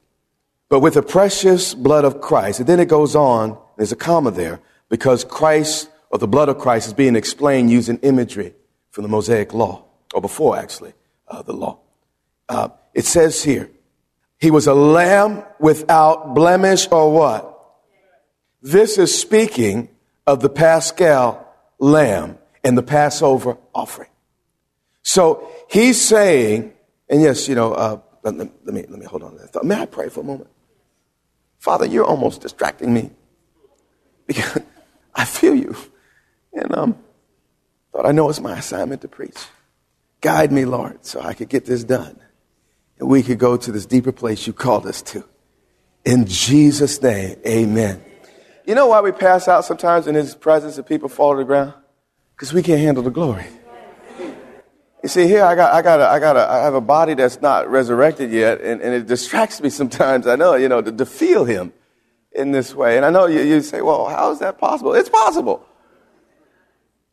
But 0.68 0.80
with 0.80 0.94
the 0.94 1.02
precious 1.02 1.74
blood 1.74 2.04
of 2.04 2.20
Christ. 2.20 2.60
And 2.60 2.68
then 2.68 2.80
it 2.80 2.88
goes 2.88 3.14
on, 3.14 3.58
there's 3.76 3.92
a 3.92 3.96
comma 3.96 4.30
there, 4.30 4.60
because 4.88 5.24
Christ, 5.24 5.88
or 6.10 6.18
the 6.18 6.26
blood 6.26 6.48
of 6.48 6.58
Christ, 6.58 6.88
is 6.88 6.94
being 6.94 7.14
explained 7.14 7.70
using 7.70 7.98
imagery 7.98 8.54
from 8.90 9.02
the 9.02 9.08
Mosaic 9.08 9.54
law, 9.54 9.84
or 10.14 10.20
before 10.20 10.56
actually, 10.56 10.94
uh, 11.28 11.42
the 11.42 11.52
law. 11.52 11.78
Uh, 12.48 12.68
it 12.94 13.04
says 13.04 13.42
here, 13.42 13.70
he 14.38 14.50
was 14.50 14.66
a 14.66 14.74
lamb 14.74 15.44
without 15.60 16.34
blemish 16.34 16.88
or 16.90 17.12
what? 17.12 17.48
This 18.60 18.98
is 18.98 19.18
speaking 19.18 19.88
of 20.26 20.40
the 20.40 20.48
Paschal 20.48 21.46
lamb 21.78 22.38
and 22.64 22.76
the 22.76 22.82
Passover 22.82 23.58
offering. 23.74 24.08
So 25.02 25.50
he's 25.70 26.00
saying, 26.00 26.72
and 27.08 27.20
yes, 27.20 27.48
you 27.48 27.54
know, 27.54 27.72
uh, 27.72 28.00
let, 28.22 28.34
me, 28.34 28.50
let 28.64 28.90
me 28.90 29.04
hold 29.04 29.22
on. 29.22 29.38
May 29.62 29.80
I 29.80 29.86
pray 29.86 30.08
for 30.08 30.20
a 30.20 30.24
moment? 30.24 30.50
Father, 31.58 31.86
you're 31.86 32.04
almost 32.04 32.40
distracting 32.40 32.92
me 32.92 33.10
because 34.26 34.62
I 35.14 35.24
feel 35.24 35.54
you, 35.54 35.76
and 36.52 36.74
um, 36.76 36.98
thought 37.92 38.06
I 38.06 38.12
know 38.12 38.28
it's 38.28 38.40
my 38.40 38.58
assignment 38.58 39.02
to 39.02 39.08
preach. 39.08 39.38
Guide 40.20 40.52
me, 40.52 40.64
Lord, 40.64 41.04
so 41.04 41.20
I 41.20 41.34
could 41.34 41.48
get 41.48 41.66
this 41.66 41.84
done 41.84 42.18
and 43.02 43.10
we 43.10 43.24
could 43.24 43.40
go 43.40 43.56
to 43.56 43.72
this 43.72 43.84
deeper 43.84 44.12
place 44.12 44.46
you 44.46 44.52
called 44.52 44.86
us 44.86 45.02
to. 45.02 45.24
In 46.04 46.24
Jesus' 46.24 47.02
name, 47.02 47.36
amen. 47.44 48.00
You 48.64 48.76
know 48.76 48.86
why 48.86 49.00
we 49.00 49.10
pass 49.10 49.48
out 49.48 49.64
sometimes 49.64 50.06
in 50.06 50.14
His 50.14 50.36
presence 50.36 50.78
and 50.78 50.86
people 50.86 51.08
fall 51.08 51.32
to 51.32 51.38
the 51.38 51.44
ground? 51.44 51.74
Because 52.34 52.52
we 52.52 52.62
can't 52.62 52.80
handle 52.80 53.02
the 53.02 53.10
glory. 53.10 53.46
You 55.02 55.08
see, 55.08 55.26
here 55.26 55.44
I 55.44 55.56
got, 55.56 55.72
I 55.74 55.82
got, 55.82 56.00
a, 56.00 56.08
I 56.08 56.18
got, 56.20 56.36
a, 56.36 56.48
I 56.48 56.58
have 56.58 56.74
a 56.74 56.80
body 56.80 57.14
that's 57.14 57.40
not 57.40 57.68
resurrected 57.68 58.30
yet, 58.30 58.60
and, 58.60 58.80
and 58.80 58.94
it 58.94 59.06
distracts 59.06 59.60
me 59.60 59.68
sometimes. 59.80 60.26
I 60.26 60.36
know, 60.36 60.54
you 60.54 60.68
know, 60.68 60.80
to, 60.80 60.92
to 60.92 61.06
feel 61.06 61.44
Him 61.44 61.72
in 62.30 62.52
this 62.52 62.74
way. 62.74 62.96
And 62.96 63.04
I 63.04 63.10
know 63.10 63.26
you, 63.26 63.42
you 63.42 63.60
say, 63.62 63.82
well, 63.82 64.08
how 64.08 64.30
is 64.30 64.38
that 64.38 64.58
possible? 64.58 64.94
It's 64.94 65.08
possible. 65.08 65.66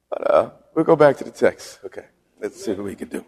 But 0.09 0.31
uh, 0.31 0.49
we'll 0.75 0.85
go 0.85 0.95
back 0.95 1.17
to 1.17 1.23
the 1.23 1.31
text. 1.31 1.79
Okay, 1.85 2.05
let's 2.39 2.63
see 2.63 2.71
what 2.71 2.83
we 2.83 2.95
can 2.95 3.09
do. 3.09 3.25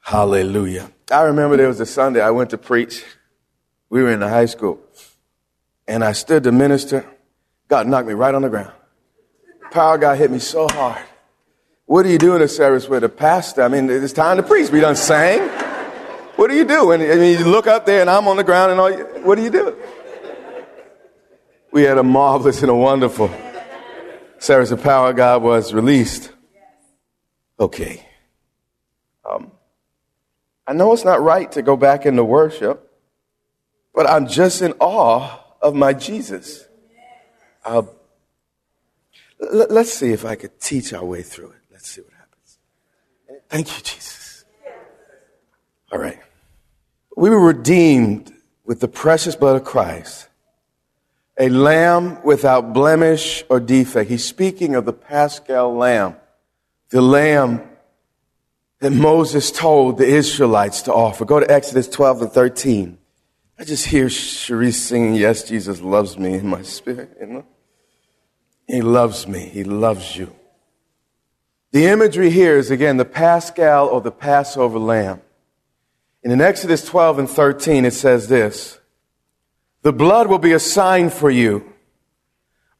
Hallelujah. 0.00 0.90
I 1.10 1.22
remember 1.22 1.56
there 1.56 1.68
was 1.68 1.80
a 1.80 1.86
Sunday 1.86 2.20
I 2.20 2.30
went 2.30 2.50
to 2.50 2.58
preach. 2.58 3.04
We 3.90 4.02
were 4.02 4.10
in 4.10 4.20
the 4.20 4.28
high 4.28 4.46
school. 4.46 4.80
And 5.86 6.04
I 6.04 6.12
stood 6.12 6.44
to 6.44 6.52
minister. 6.52 7.04
God 7.68 7.86
knocked 7.86 8.06
me 8.06 8.14
right 8.14 8.34
on 8.34 8.42
the 8.42 8.48
ground. 8.48 8.72
Power 9.70 9.98
guy 9.98 10.16
hit 10.16 10.30
me 10.30 10.38
so 10.38 10.66
hard. 10.68 11.02
What 11.86 12.02
do 12.04 12.08
you 12.10 12.18
do 12.18 12.36
in 12.36 12.42
a 12.42 12.48
service 12.48 12.88
with 12.88 13.04
a 13.04 13.08
pastor? 13.08 13.62
I 13.62 13.68
mean, 13.68 13.90
it's 13.90 14.12
time 14.12 14.36
to 14.36 14.42
preach. 14.42 14.70
We 14.70 14.80
done 14.80 14.96
sang. 14.96 15.40
What 16.36 16.48
do 16.50 16.56
you 16.56 16.64
do? 16.64 16.92
And 16.92 17.02
I 17.02 17.16
mean, 17.16 17.38
you 17.38 17.44
look 17.44 17.66
up 17.66 17.84
there 17.86 18.00
and 18.00 18.08
I'm 18.08 18.26
on 18.28 18.36
the 18.36 18.44
ground 18.44 18.72
and 18.72 18.80
all. 18.80 18.92
What 19.22 19.34
do 19.36 19.42
you 19.42 19.50
do? 19.50 19.76
We 21.72 21.82
had 21.82 21.98
a 21.98 22.02
marvelous 22.02 22.62
and 22.62 22.70
a 22.70 22.74
wonderful 22.74 23.30
service. 24.38 24.70
The 24.70 24.76
power 24.76 25.10
of 25.10 25.16
God 25.16 25.42
was 25.42 25.72
released. 25.72 26.32
Okay. 27.58 28.06
Um, 29.28 29.52
I 30.66 30.72
know 30.72 30.92
it's 30.92 31.04
not 31.04 31.20
right 31.22 31.50
to 31.52 31.62
go 31.62 31.76
back 31.76 32.06
into 32.06 32.24
worship, 32.24 32.90
but 33.94 34.08
I'm 34.08 34.26
just 34.26 34.62
in 34.62 34.72
awe 34.80 35.38
of 35.60 35.74
my 35.74 35.92
Jesus. 35.92 36.64
Uh, 37.64 37.82
l- 37.82 37.99
let's 39.40 39.92
see 39.92 40.12
if 40.12 40.24
I 40.24 40.34
could 40.34 40.60
teach 40.60 40.92
our 40.92 41.04
way 41.04 41.22
through 41.22 41.50
it. 41.50 41.60
Let's 41.70 41.88
see 41.88 42.02
what 42.02 42.12
happens. 42.12 42.58
Thank 43.48 43.76
you, 43.76 43.82
Jesus. 43.82 44.44
All 45.92 45.98
right. 45.98 46.18
We 47.16 47.30
were 47.30 47.40
redeemed 47.40 48.32
with 48.64 48.80
the 48.80 48.88
precious 48.88 49.34
blood 49.34 49.56
of 49.56 49.64
Christ, 49.64 50.28
a 51.38 51.48
lamb 51.48 52.22
without 52.22 52.72
blemish 52.72 53.42
or 53.48 53.60
defect. 53.60 54.10
He's 54.10 54.24
speaking 54.24 54.74
of 54.74 54.84
the 54.84 54.92
Paschal 54.92 55.74
lamb, 55.74 56.16
the 56.90 57.00
lamb 57.00 57.62
that 58.80 58.92
Moses 58.92 59.50
told 59.50 59.98
the 59.98 60.06
Israelites 60.06 60.82
to 60.82 60.94
offer. 60.94 61.24
Go 61.24 61.40
to 61.40 61.50
Exodus 61.50 61.88
12 61.88 62.22
and 62.22 62.32
13. 62.32 62.98
I 63.58 63.64
just 63.64 63.86
hear 63.86 64.06
Cherise 64.06 64.74
singing, 64.74 65.14
Yes, 65.14 65.44
Jesus 65.44 65.82
loves 65.82 66.18
me 66.18 66.34
in 66.34 66.46
my 66.46 66.62
spirit. 66.62 67.16
You 67.20 67.26
know? 67.26 67.44
He 68.70 68.82
loves 68.82 69.26
me. 69.26 69.40
He 69.40 69.64
loves 69.64 70.16
you. 70.16 70.34
The 71.72 71.86
imagery 71.86 72.30
here 72.30 72.56
is 72.56 72.70
again 72.70 72.96
the 72.96 73.04
Paschal 73.04 73.88
or 73.88 74.00
the 74.00 74.10
Passover 74.10 74.78
lamb. 74.78 75.20
And 76.22 76.32
in 76.32 76.40
Exodus 76.40 76.84
12 76.84 77.20
and 77.20 77.30
13, 77.30 77.84
it 77.84 77.94
says 77.94 78.28
this 78.28 78.78
The 79.82 79.92
blood 79.92 80.28
will 80.28 80.38
be 80.38 80.52
a 80.52 80.60
sign 80.60 81.10
for 81.10 81.30
you 81.30 81.72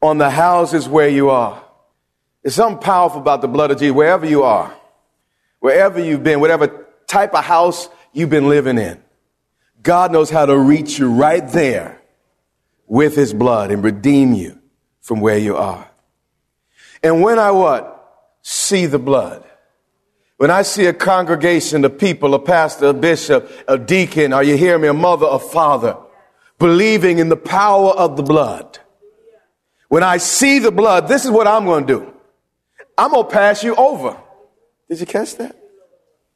on 0.03 0.19
the 0.19 0.31
houses 0.31 0.89
where 0.89 1.09
you 1.09 1.31
are. 1.31 1.65
There's 2.43 2.55
something 2.55 2.83
powerful 2.83 3.21
about 3.21 3.43
the 3.43 3.49
blood 3.49 3.71
of 3.71 3.79
Jesus, 3.79 3.95
wherever 3.95 4.27
you 4.27 4.43
are 4.43 4.75
wherever 5.61 6.03
you've 6.03 6.25
been, 6.25 6.41
whatever 6.41 6.87
type 7.07 7.35
of 7.35 7.45
house 7.45 7.89
you've 8.13 8.31
been 8.31 8.49
living 8.49 8.79
in, 8.79 9.01
God 9.83 10.11
knows 10.11 10.29
how 10.29 10.47
to 10.47 10.59
reach 10.59 10.99
you 10.99 11.11
right 11.11 11.47
there 11.49 12.01
with 12.87 13.15
his 13.15 13.33
blood 13.33 13.71
and 13.71 13.85
redeem 13.85 14.35
you 14.35 14.60
from 15.01 15.21
where 15.21 15.39
you 15.39 15.57
are. 15.57 15.89
And 17.03 17.23
when 17.23 17.39
I 17.39 17.51
what? 17.51 17.97
See 18.43 18.87
the 18.87 18.99
blood. 18.99 19.45
When 20.37 20.51
I 20.51 20.63
see 20.63 20.87
a 20.87 20.95
congregation, 20.95 21.85
a 21.85 21.91
people, 21.91 22.35
a 22.35 22.39
pastor, 22.39 22.87
a 22.87 22.95
bishop, 22.95 23.51
a 23.69 23.77
deacon, 23.77 24.33
are 24.33 24.43
you 24.43 24.57
hearing 24.57 24.83
me? 24.83 24.89
A 24.89 24.95
mother, 24.95 25.27
a 25.29 25.39
father, 25.39 25.97
believing 26.59 27.19
in 27.19 27.29
the 27.29 27.37
power 27.37 27.91
of 27.91 28.17
the 28.17 28.23
blood. 28.23 28.79
When 29.89 30.03
I 30.03 30.17
see 30.17 30.59
the 30.59 30.71
blood, 30.71 31.09
this 31.09 31.25
is 31.25 31.31
what 31.31 31.47
I'm 31.47 31.65
going 31.65 31.87
to 31.87 31.93
do. 31.93 32.15
I'm 32.97 33.11
going 33.11 33.27
to 33.27 33.31
pass 33.31 33.63
you 33.63 33.75
over. 33.75 34.17
Did 34.89 35.01
you 35.01 35.07
catch 35.07 35.37
that? 35.37 35.57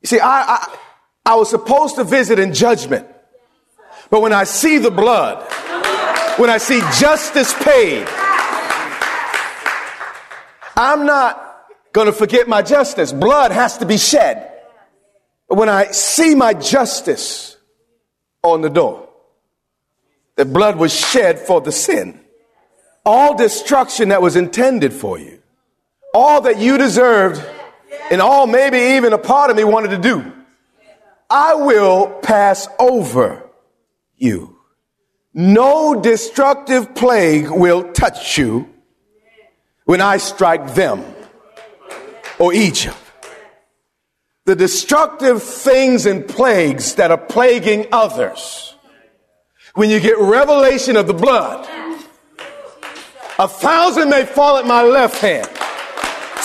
You 0.03 0.07
see, 0.07 0.21
I, 0.21 0.43
I, 0.43 0.79
I 1.25 1.35
was 1.37 1.49
supposed 1.49 1.97
to 1.97 2.05
visit 2.05 2.39
in 2.39 2.53
judgment. 2.53 3.07
But 4.11 4.21
when 4.21 4.33
I 4.33 4.45
see 4.45 4.79
the 4.79 4.91
blood, 4.91 5.43
when 6.39 6.51
I 6.51 6.59
see 6.59 6.81
justice 6.99 7.55
paid, 7.55 8.07
I'm 10.77 11.07
not 11.07 11.41
going 11.93 12.07
to 12.07 12.13
forget 12.13 12.49
my 12.49 12.63
justice. 12.63 13.13
Blood 13.13 13.53
has 13.53 13.79
to 13.79 13.87
be 13.87 13.97
shed. 13.97 14.51
When 15.47 15.69
I 15.69 15.93
see 15.93 16.35
my 16.35 16.55
justice 16.55 17.57
on 18.43 18.63
the 18.63 18.71
door, 18.71 19.09
the 20.37 20.45
blood 20.45 20.77
was 20.77 20.93
shed 20.93 21.39
for 21.39 21.61
the 21.61 21.71
sin. 21.71 22.21
All 23.05 23.37
destruction 23.37 24.09
that 24.09 24.23
was 24.23 24.35
intended 24.35 24.93
for 24.93 25.19
you, 25.19 25.41
all 26.13 26.41
that 26.43 26.59
you 26.59 26.79
deserved 26.79 27.45
and 28.11 28.21
all 28.21 28.47
maybe 28.47 28.97
even 28.97 29.13
a 29.13 29.19
part 29.19 29.51
of 29.51 29.57
me 29.57 29.65
wanted 29.65 29.91
to 29.91 29.99
do. 29.99 30.33
I 31.31 31.55
will 31.55 32.09
pass 32.23 32.67
over 32.79 33.49
you. 34.17 34.59
No 35.33 36.01
destructive 36.01 36.95
plague 36.95 37.51
will 37.51 37.93
touch 37.93 38.39
you 38.39 38.74
when 39.85 40.01
I 40.01 40.17
strike 40.17 40.75
them 40.75 41.05
or 42.39 42.53
Egypt. 42.53 42.97
The 44.47 44.55
destructive 44.55 45.43
things 45.43 46.05
and 46.07 46.27
plagues 46.27 46.97
that 46.97 47.11
are 47.11 47.19
plaguing 47.19 47.87
others. 47.93 48.75
When 49.75 49.91
you 49.91 50.01
get 50.01 50.19
revelation 50.19 50.97
of 50.97 51.07
the 51.07 51.15
blood, 51.15 51.67
a 53.39 53.49
thousand 53.49 54.11
may 54.11 54.25
fall 54.25 54.59
at 54.59 54.67
my 54.67 54.83
left 54.83 55.17
hand, 55.17 55.49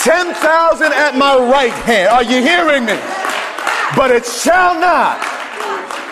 10,000 0.02 0.92
at 0.92 1.16
my 1.16 1.36
right 1.36 1.70
hand. 1.70 2.08
Are 2.08 2.24
you 2.24 2.42
hearing 2.42 2.86
me? 2.86 2.98
But 3.94 4.10
it 4.10 4.24
shall 4.24 4.80
not 4.80 5.20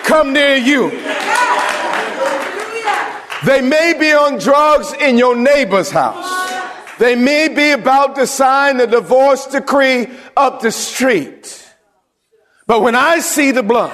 come 0.04 0.32
near 0.32 0.56
you. 0.56 0.90
They 3.44 3.60
may 3.60 3.94
be 3.98 4.12
on 4.12 4.38
drugs 4.38 4.92
in 4.92 5.16
your 5.16 5.34
neighbor's 5.34 5.90
house. 5.90 6.57
They 6.98 7.14
may 7.14 7.48
be 7.48 7.70
about 7.70 8.16
to 8.16 8.26
sign 8.26 8.78
the 8.78 8.86
divorce 8.86 9.46
decree 9.46 10.08
up 10.36 10.60
the 10.60 10.72
street. 10.72 11.64
But 12.66 12.82
when 12.82 12.94
I 12.96 13.20
see 13.20 13.52
the 13.52 13.62
blood, 13.62 13.92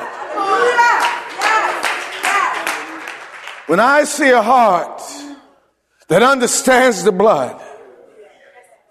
when 3.66 3.78
I 3.78 4.04
see 4.04 4.30
a 4.30 4.42
heart 4.42 5.02
that 6.08 6.22
understands 6.22 7.04
the 7.04 7.12
blood, 7.12 7.62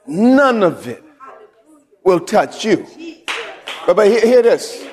none 0.05 0.63
of 0.63 0.87
it 0.87 1.03
will 2.03 2.19
touch 2.19 2.65
you. 2.65 2.87
But, 3.85 3.95
but 3.95 4.07
hear, 4.07 4.21
hear 4.21 4.41
this. 4.41 4.85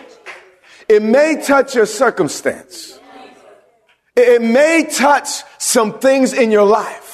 It 0.89 1.03
may 1.03 1.41
touch 1.41 1.75
your 1.75 1.87
circumstance. 1.87 2.99
It 4.17 4.43
may 4.43 4.89
touch 4.91 5.45
some 5.59 6.00
things 6.00 6.33
in 6.33 6.50
your 6.50 6.65
life. 6.65 7.10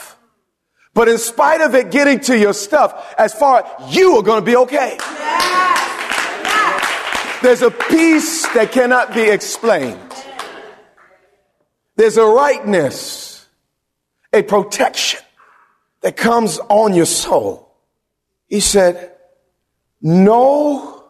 But 0.96 1.08
in 1.08 1.18
spite 1.18 1.60
of 1.60 1.74
it 1.74 1.90
getting 1.90 2.20
to 2.20 2.38
your 2.38 2.54
stuff, 2.54 3.14
as 3.18 3.34
far 3.34 3.70
you 3.90 4.16
are 4.16 4.22
going 4.22 4.40
to 4.40 4.46
be 4.46 4.56
okay. 4.56 4.96
There's 7.42 7.60
a 7.60 7.70
peace 7.70 8.48
that 8.54 8.70
cannot 8.72 9.14
be 9.14 9.20
explained. 9.20 10.00
There's 11.96 12.16
a 12.16 12.24
rightness, 12.24 13.46
a 14.32 14.42
protection 14.42 15.20
that 16.00 16.16
comes 16.16 16.58
on 16.70 16.94
your 16.94 17.04
soul. 17.04 17.76
He 18.48 18.60
said, 18.60 19.12
no 20.00 21.04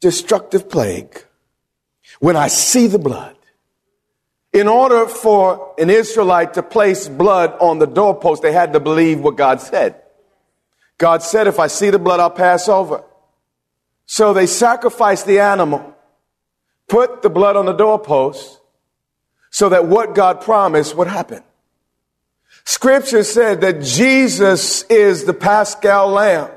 destructive 0.00 0.70
plague 0.70 1.22
when 2.18 2.34
I 2.34 2.48
see 2.48 2.86
the 2.86 2.98
blood. 2.98 3.36
In 4.58 4.66
order 4.66 5.06
for 5.06 5.72
an 5.78 5.88
Israelite 5.88 6.54
to 6.54 6.64
place 6.64 7.06
blood 7.06 7.56
on 7.60 7.78
the 7.78 7.86
doorpost, 7.86 8.42
they 8.42 8.50
had 8.50 8.72
to 8.72 8.80
believe 8.80 9.20
what 9.20 9.36
God 9.36 9.60
said. 9.60 9.94
God 10.98 11.22
said, 11.22 11.46
if 11.46 11.60
I 11.60 11.68
see 11.68 11.90
the 11.90 11.98
blood, 12.00 12.18
I'll 12.18 12.28
pass 12.28 12.68
over. 12.68 13.04
So 14.06 14.32
they 14.32 14.46
sacrificed 14.46 15.26
the 15.26 15.38
animal, 15.38 15.94
put 16.88 17.22
the 17.22 17.30
blood 17.30 17.54
on 17.54 17.66
the 17.66 17.72
doorpost, 17.72 18.60
so 19.48 19.68
that 19.68 19.86
what 19.86 20.16
God 20.16 20.40
promised 20.40 20.96
would 20.96 21.06
happen. 21.06 21.44
Scripture 22.64 23.22
said 23.22 23.60
that 23.60 23.80
Jesus 23.80 24.82
is 24.90 25.24
the 25.24 25.34
Paschal 25.34 26.08
Lamb. 26.08 26.50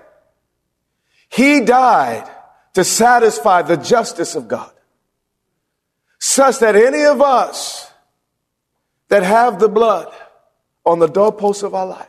He 1.30 1.62
died 1.62 2.28
to 2.74 2.84
satisfy 2.84 3.62
the 3.62 3.78
justice 3.78 4.34
of 4.34 4.48
God 4.48 4.72
such 6.18 6.58
that 6.60 6.76
any 6.76 7.04
of 7.04 7.22
us 7.22 7.91
that 9.12 9.24
have 9.24 9.60
the 9.60 9.68
blood 9.68 10.08
on 10.86 11.00
the 11.00 11.08
doorposts 11.08 11.64
of 11.64 11.76
our 11.76 11.86
life 11.86 12.08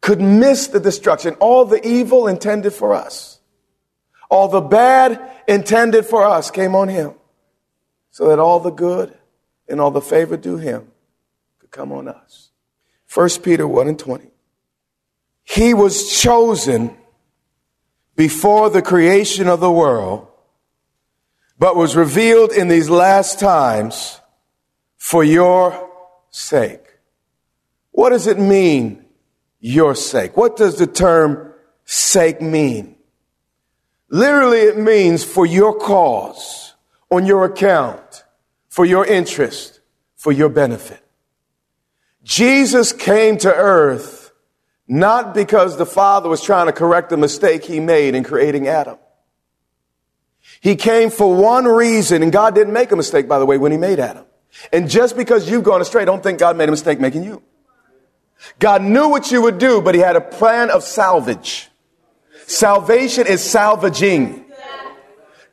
could 0.00 0.18
miss 0.18 0.68
the 0.68 0.80
destruction, 0.80 1.34
all 1.34 1.66
the 1.66 1.86
evil 1.86 2.26
intended 2.26 2.72
for 2.72 2.94
us, 2.94 3.38
all 4.30 4.48
the 4.48 4.62
bad 4.62 5.20
intended 5.46 6.06
for 6.06 6.24
us 6.24 6.50
came 6.50 6.74
on 6.74 6.88
him, 6.88 7.12
so 8.10 8.28
that 8.28 8.38
all 8.38 8.60
the 8.60 8.70
good 8.70 9.14
and 9.68 9.78
all 9.78 9.90
the 9.90 10.00
favor 10.00 10.38
due 10.38 10.56
him 10.56 10.90
could 11.58 11.70
come 11.70 11.92
on 11.92 12.08
us. 12.08 12.48
1 13.12 13.28
Peter 13.42 13.68
1 13.68 13.88
and 13.88 13.98
20. 13.98 14.30
He 15.44 15.74
was 15.74 16.18
chosen 16.18 16.96
before 18.16 18.70
the 18.70 18.80
creation 18.80 19.48
of 19.48 19.60
the 19.60 19.70
world 19.70 20.28
but 21.58 21.76
was 21.76 21.94
revealed 21.94 22.52
in 22.52 22.68
these 22.68 22.88
last 22.88 23.38
times 23.38 24.18
for 24.98 25.24
your 25.24 25.90
sake. 26.30 26.84
What 27.92 28.10
does 28.10 28.26
it 28.26 28.38
mean, 28.38 29.04
your 29.60 29.94
sake? 29.94 30.36
What 30.36 30.56
does 30.56 30.76
the 30.78 30.86
term 30.86 31.54
sake 31.84 32.42
mean? 32.42 32.96
Literally, 34.10 34.60
it 34.60 34.78
means 34.78 35.24
for 35.24 35.46
your 35.46 35.78
cause, 35.78 36.74
on 37.10 37.24
your 37.24 37.44
account, 37.44 38.24
for 38.68 38.84
your 38.84 39.06
interest, 39.06 39.80
for 40.16 40.32
your 40.32 40.48
benefit. 40.48 41.02
Jesus 42.22 42.92
came 42.92 43.38
to 43.38 43.54
earth 43.54 44.28
not 44.88 45.34
because 45.34 45.76
the 45.76 45.86
Father 45.86 46.30
was 46.30 46.42
trying 46.42 46.66
to 46.66 46.72
correct 46.72 47.12
a 47.12 47.16
mistake 47.16 47.64
he 47.64 47.78
made 47.78 48.14
in 48.14 48.24
creating 48.24 48.68
Adam. 48.68 48.98
He 50.60 50.76
came 50.76 51.10
for 51.10 51.34
one 51.34 51.66
reason, 51.66 52.22
and 52.22 52.32
God 52.32 52.54
didn't 52.54 52.72
make 52.72 52.90
a 52.90 52.96
mistake, 52.96 53.28
by 53.28 53.38
the 53.38 53.46
way, 53.46 53.58
when 53.58 53.70
He 53.70 53.78
made 53.78 54.00
Adam. 54.00 54.24
And 54.72 54.88
just 54.88 55.16
because 55.16 55.50
you've 55.50 55.64
gone 55.64 55.80
astray, 55.80 56.04
don't 56.04 56.22
think 56.22 56.38
God 56.38 56.56
made 56.56 56.68
a 56.68 56.72
mistake 56.72 57.00
making 57.00 57.24
you. 57.24 57.42
God 58.58 58.82
knew 58.82 59.08
what 59.08 59.30
you 59.30 59.42
would 59.42 59.58
do, 59.58 59.80
but 59.80 59.94
He 59.94 60.00
had 60.00 60.16
a 60.16 60.20
plan 60.20 60.70
of 60.70 60.82
salvage. 60.82 61.68
Salvation 62.46 63.26
is 63.26 63.42
salvaging. 63.42 64.44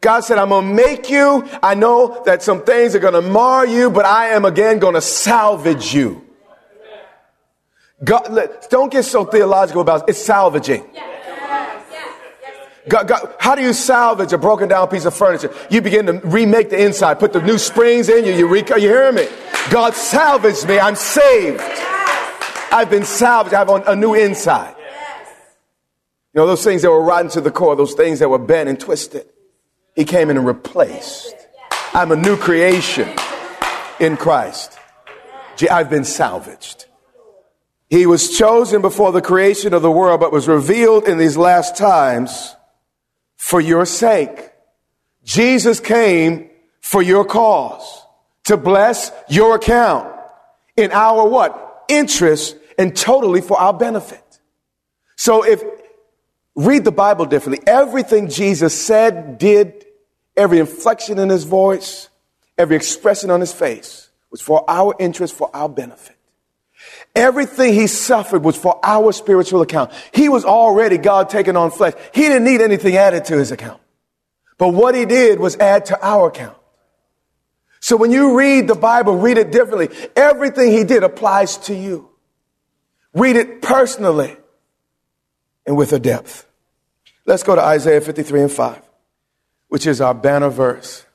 God 0.01 0.19
said, 0.21 0.37
I'm 0.37 0.49
going 0.49 0.67
to 0.67 0.73
make 0.73 1.09
you. 1.09 1.47
I 1.63 1.73
know 1.73 2.21
that 2.25 2.43
some 2.43 2.63
things 2.63 2.93
are 2.95 2.99
going 2.99 3.15
to 3.15 3.23
mar 3.23 3.65
you, 3.65 3.89
but 3.89 4.05
I 4.05 4.29
am 4.29 4.45
again 4.45 4.77
going 4.77 4.93
to 4.93 5.01
salvage 5.01 5.93
you. 5.93 6.23
God, 8.03 8.59
don't 8.69 8.91
get 8.91 9.03
so 9.03 9.25
theological 9.25 9.81
about 9.81 10.01
it. 10.01 10.11
It's 10.11 10.21
salvaging. 10.21 10.85
God, 12.87 13.07
God, 13.07 13.35
how 13.39 13.55
do 13.55 13.61
you 13.61 13.73
salvage 13.73 14.31
a 14.31 14.37
broken 14.37 14.69
down 14.69 14.87
piece 14.87 15.05
of 15.05 15.15
furniture? 15.15 15.51
You 15.69 15.81
begin 15.81 16.05
to 16.05 16.13
remake 16.23 16.69
the 16.69 16.83
inside, 16.83 17.19
put 17.19 17.33
the 17.33 17.41
new 17.41 17.57
springs 17.57 18.09
in 18.09 18.25
you. 18.25 18.47
Re- 18.47 18.63
you 18.67 18.79
hear 18.79 19.11
me? 19.11 19.27
God 19.71 19.95
salvaged 19.95 20.67
me. 20.67 20.79
I'm 20.79 20.95
saved. 20.95 21.61
I've 22.71 22.89
been 22.89 23.05
salvaged. 23.05 23.55
I 23.55 23.59
have 23.59 23.87
a 23.87 23.95
new 23.95 24.13
inside. 24.13 24.75
You 26.33 26.41
know, 26.41 26.47
those 26.47 26.63
things 26.63 26.81
that 26.81 26.91
were 26.91 27.01
rotten 27.01 27.31
to 27.31 27.41
the 27.41 27.51
core, 27.51 27.75
those 27.75 27.93
things 27.93 28.19
that 28.19 28.29
were 28.29 28.37
bent 28.37 28.69
and 28.69 28.79
twisted. 28.79 29.25
He 29.95 30.03
came 30.03 30.29
in 30.29 30.37
and 30.37 30.45
replaced. 30.45 31.33
I'm 31.93 32.11
a 32.11 32.15
new 32.15 32.35
creation 32.37 33.09
in 33.99 34.17
Christ. 34.17 34.77
I've 35.71 35.89
been 35.89 36.03
salvaged. 36.03 36.85
He 37.89 38.05
was 38.05 38.37
chosen 38.37 38.81
before 38.81 39.11
the 39.11 39.21
creation 39.21 39.73
of 39.73 39.81
the 39.81 39.91
world, 39.91 40.19
but 40.19 40.31
was 40.33 40.47
revealed 40.47 41.07
in 41.07 41.17
these 41.17 41.37
last 41.37 41.77
times 41.77 42.54
for 43.37 43.61
your 43.61 43.85
sake. 43.85 44.51
Jesus 45.23 45.79
came 45.79 46.49
for 46.81 47.01
your 47.01 47.25
cause 47.25 48.03
to 48.45 48.57
bless 48.57 49.11
your 49.27 49.55
account 49.55 50.13
in 50.77 50.91
our 50.91 51.27
what? 51.27 51.85
Interest 51.87 52.55
and 52.77 52.95
totally 52.95 53.41
for 53.41 53.59
our 53.59 53.73
benefit. 53.73 54.21
So 55.15 55.43
if 55.43 55.63
read 56.55 56.83
the 56.83 56.91
Bible 56.91 57.25
differently, 57.25 57.65
everything 57.67 58.29
Jesus 58.29 58.79
said, 58.79 59.37
did, 59.37 59.85
every 60.35 60.59
inflection 60.59 61.19
in 61.19 61.29
his 61.29 61.43
voice, 61.43 62.09
every 62.57 62.75
expression 62.75 63.29
on 63.29 63.39
his 63.39 63.53
face 63.53 64.09
was 64.31 64.41
for 64.41 64.69
our 64.69 64.95
interest, 64.99 65.33
for 65.33 65.49
our 65.55 65.69
benefit. 65.69 66.14
Everything 67.15 67.73
he 67.73 67.87
suffered 67.87 68.43
was 68.43 68.57
for 68.57 68.77
our 68.83 69.13
spiritual 69.13 69.61
account. 69.61 69.91
He 70.13 70.27
was 70.27 70.43
already 70.43 70.97
God 70.97 71.29
taking 71.29 71.55
on 71.55 71.71
flesh. 71.71 71.93
He 72.13 72.21
didn't 72.21 72.43
need 72.43 72.59
anything 72.59 72.97
added 72.97 73.25
to 73.25 73.37
his 73.37 73.51
account. 73.51 73.81
But 74.57 74.69
what 74.69 74.95
he 74.95 75.05
did 75.05 75.39
was 75.39 75.55
add 75.57 75.85
to 75.85 76.05
our 76.05 76.27
account. 76.27 76.57
So 77.79 77.95
when 77.95 78.11
you 78.11 78.37
read 78.37 78.67
the 78.67 78.75
Bible, 78.75 79.17
read 79.17 79.37
it 79.37 79.51
differently. 79.51 79.89
Everything 80.15 80.71
he 80.71 80.83
did 80.83 81.03
applies 81.03 81.57
to 81.59 81.75
you. 81.75 82.09
Read 83.13 83.37
it 83.37 83.61
personally 83.61 84.35
and 85.65 85.77
with 85.77 85.93
a 85.93 85.99
depth. 85.99 86.45
Let's 87.25 87.43
go 87.43 87.55
to 87.55 87.61
Isaiah 87.61 88.01
53 88.01 88.41
and 88.41 88.51
5, 88.51 88.81
which 89.69 89.87
is 89.87 90.01
our 90.01 90.13
banner 90.13 90.49
verse. 90.49 91.05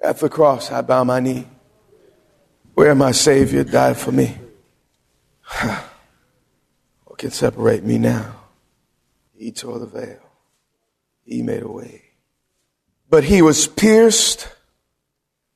At 0.00 0.18
the 0.18 0.28
cross, 0.28 0.70
I 0.70 0.82
bow 0.82 1.04
my 1.04 1.20
knee, 1.20 1.46
where 2.74 2.94
my 2.94 3.12
Savior 3.12 3.64
died 3.64 3.96
for 3.96 4.12
me. 4.12 4.36
what 7.04 7.18
can 7.18 7.30
separate 7.30 7.84
me 7.84 7.98
now? 7.98 8.34
He 9.36 9.52
tore 9.52 9.78
the 9.78 9.86
veil. 9.86 10.20
He 11.24 11.42
made 11.42 11.62
a 11.62 11.68
way. 11.68 12.02
But 13.08 13.24
he 13.24 13.42
was 13.42 13.66
pierced 13.66 14.48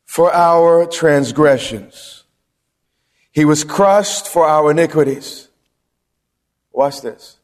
for 0.04 0.32
our 0.32 0.86
transgressions. 0.86 2.24
He 3.30 3.44
was 3.44 3.64
crushed 3.64 4.28
for 4.28 4.46
our 4.46 4.70
iniquities. 4.70 5.48
Watch 6.72 7.02
this. 7.02 7.36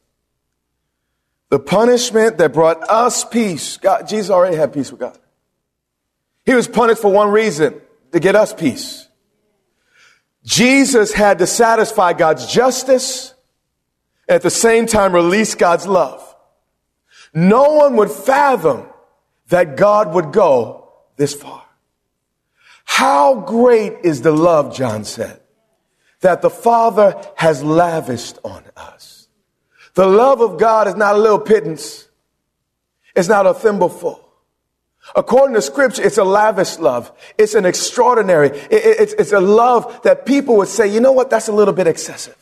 The 1.49 1.59
punishment 1.59 2.37
that 2.39 2.53
brought 2.53 2.81
us 2.89 3.23
peace. 3.23 3.77
God, 3.77 4.07
Jesus 4.07 4.29
already 4.29 4.55
had 4.55 4.73
peace 4.73 4.91
with 4.91 4.99
God. 4.99 5.17
He 6.45 6.53
was 6.53 6.67
punished 6.67 7.01
for 7.01 7.11
one 7.11 7.31
reason, 7.31 7.81
to 8.11 8.19
get 8.19 8.35
us 8.35 8.53
peace. 8.53 9.04
Jesus 10.45 11.11
had 11.11 11.39
to 11.39 11.47
satisfy 11.47 12.13
God's 12.13 12.45
justice 12.45 13.33
and 14.27 14.35
at 14.35 14.41
the 14.41 14.49
same 14.49 14.85
time 14.85 15.13
release 15.13 15.55
God's 15.55 15.87
love. 15.87 16.21
No 17.33 17.73
one 17.73 17.95
would 17.97 18.11
fathom 18.11 18.87
that 19.49 19.75
God 19.75 20.13
would 20.13 20.31
go 20.31 20.93
this 21.17 21.33
far. 21.33 21.63
How 22.85 23.41
great 23.41 23.93
is 24.03 24.21
the 24.21 24.31
love, 24.31 24.75
John 24.75 25.03
said, 25.03 25.41
that 26.21 26.41
the 26.41 26.49
Father 26.49 27.21
has 27.35 27.63
lavished 27.63 28.37
on 28.43 28.63
us. 28.77 29.27
The 29.95 30.07
love 30.07 30.41
of 30.41 30.59
God 30.59 30.87
is 30.87 30.95
not 30.95 31.15
a 31.15 31.17
little 31.17 31.39
pittance. 31.39 32.07
It's 33.15 33.27
not 33.27 33.47
a 33.47 33.53
thimbleful. 33.53 34.24
According 35.13 35.55
to 35.55 35.61
scripture, 35.61 36.03
it's 36.03 36.17
a 36.17 36.23
lavish 36.23 36.79
love. 36.79 37.11
It's 37.37 37.53
an 37.53 37.65
extraordinary, 37.65 38.49
it, 38.49 38.69
it's, 38.71 39.13
it's 39.13 39.31
a 39.31 39.39
love 39.39 40.01
that 40.03 40.25
people 40.25 40.57
would 40.57 40.67
say, 40.67 40.87
you 40.87 40.99
know 40.99 41.11
what, 41.11 41.29
that's 41.29 41.47
a 41.47 41.53
little 41.53 41.73
bit 41.73 41.87
excessive. 41.87 42.37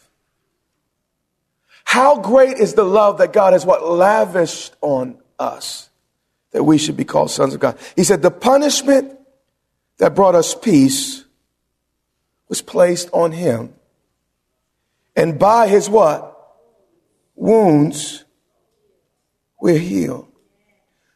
How 1.84 2.20
great 2.20 2.58
is 2.58 2.74
the 2.74 2.84
love 2.84 3.18
that 3.18 3.34
God 3.34 3.54
has 3.54 3.66
what 3.66 3.86
lavished 3.86 4.74
on 4.82 5.18
us 5.38 5.90
that 6.52 6.64
we 6.64 6.78
should 6.78 6.96
be 6.96 7.04
called 7.04 7.32
sons 7.32 7.54
of 7.54 7.60
God. 7.60 7.78
He 7.96 8.04
said 8.04 8.22
the 8.22 8.32
punishment 8.32 9.20
that 9.98 10.16
brought 10.16 10.36
us 10.36 10.56
peace 10.56 11.26
was 12.48 12.62
placed 12.62 13.10
on 13.12 13.32
him. 13.32 13.74
And 15.16 15.38
by 15.38 15.68
his 15.68 15.90
what? 15.90 16.30
Wounds, 17.36 18.24
we're 19.60 19.80
healed. 19.80 20.33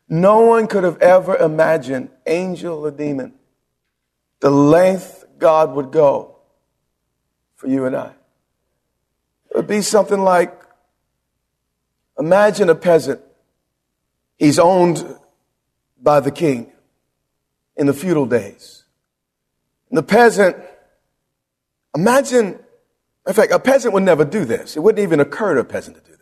No 0.10 0.42
one 0.42 0.68
could 0.68 0.84
have 0.84 1.02
ever 1.02 1.36
imagined, 1.36 2.10
angel 2.26 2.86
or 2.86 2.92
demon, 2.92 3.34
the 4.40 4.50
length 4.50 5.26
God 5.38 5.74
would 5.74 5.92
go 5.92 6.38
for 7.56 7.68
you 7.68 7.86
and 7.86 7.96
I. 7.96 8.14
It 9.50 9.58
would 9.58 9.68
be 9.68 9.82
something 9.82 10.20
like 10.20 10.54
imagine 12.18 12.70
a 12.70 12.76
peasant. 12.76 13.22
He's 14.38 14.60
owned 14.60 15.18
by 16.02 16.20
the 16.20 16.32
king 16.32 16.72
in 17.76 17.88
the 17.88 17.94
feudal 17.94 18.26
days. 18.26 18.84
And 19.90 19.98
the 19.98 20.04
peasant, 20.04 20.58
imagine, 21.96 22.60
in 23.26 23.34
fact, 23.34 23.52
a 23.52 23.60
peasant 23.60 23.94
would 23.94 24.04
never 24.04 24.26
do 24.26 24.46
this. 24.46 24.76
It 24.76 24.82
wouldn't 24.82 25.02
even 25.02 25.20
occur 25.20 25.56
to 25.56 25.62
a 25.62 25.64
peasant 25.64 25.98
to 25.98 26.04
do 26.04 26.12
this. 26.12 26.17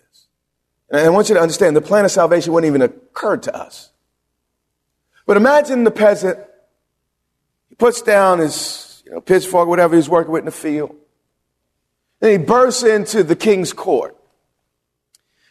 And 0.90 1.02
I 1.02 1.10
want 1.10 1.30
you 1.30 1.36
to 1.36 1.42
understand 1.42 1.76
the 1.76 1.82
plan 1.82 2.06
of 2.06 2.12
salvation 2.12 2.54
wouldn't 2.54 2.70
even 2.70 2.82
occur 2.82 3.38
to 3.38 3.56
us. 3.56 3.90
But 5.26 5.38
imagine 5.38 5.84
the 5.84 5.92
peasant, 5.92 6.40
he 7.70 7.76
puts 7.76 8.02
down 8.02 8.40
his 8.40 9.04
you 9.06 9.12
know, 9.12 9.22
pitchfork, 9.22 9.68
whatever 9.68 9.96
he's 9.96 10.10
working 10.10 10.32
with 10.32 10.42
in 10.42 10.46
the 10.46 10.52
field. 10.52 10.96
And 12.22 12.32
he 12.32 12.38
bursts 12.38 12.84
into 12.84 13.24
the 13.24 13.36
king's 13.36 13.74
court. 13.74 14.16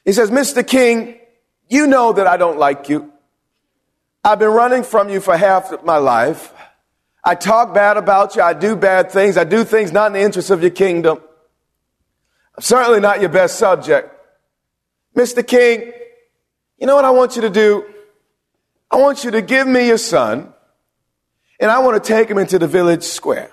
He 0.04 0.12
says, 0.12 0.30
Mr. 0.30 0.66
King, 0.66 1.18
you 1.68 1.86
know 1.86 2.12
that 2.12 2.26
I 2.26 2.36
don't 2.36 2.58
like 2.58 2.88
you. 2.88 3.12
I've 4.22 4.38
been 4.38 4.50
running 4.50 4.84
from 4.84 5.08
you 5.08 5.20
for 5.20 5.36
half 5.36 5.72
my 5.84 5.96
life. 5.96 6.52
I 7.22 7.34
talk 7.34 7.74
bad 7.74 7.96
about 7.96 8.36
you. 8.36 8.42
I 8.42 8.52
do 8.52 8.76
bad 8.76 9.10
things. 9.10 9.36
I 9.36 9.44
do 9.44 9.64
things 9.64 9.92
not 9.92 10.08
in 10.08 10.12
the 10.14 10.20
interest 10.20 10.50
of 10.50 10.62
your 10.62 10.70
kingdom. 10.70 11.18
I'm 12.56 12.62
certainly 12.62 13.00
not 13.00 13.20
your 13.20 13.30
best 13.30 13.58
subject. 13.58 14.13
Mr. 15.14 15.46
King, 15.46 15.92
you 16.78 16.86
know 16.86 16.96
what 16.96 17.04
I 17.04 17.10
want 17.10 17.36
you 17.36 17.42
to 17.42 17.50
do? 17.50 17.84
I 18.90 18.96
want 18.96 19.24
you 19.24 19.30
to 19.32 19.42
give 19.42 19.66
me 19.66 19.86
your 19.88 19.98
son, 19.98 20.52
and 21.60 21.70
I 21.70 21.78
want 21.80 22.02
to 22.02 22.06
take 22.06 22.28
him 22.28 22.38
into 22.38 22.58
the 22.58 22.66
village 22.66 23.02
square. 23.02 23.50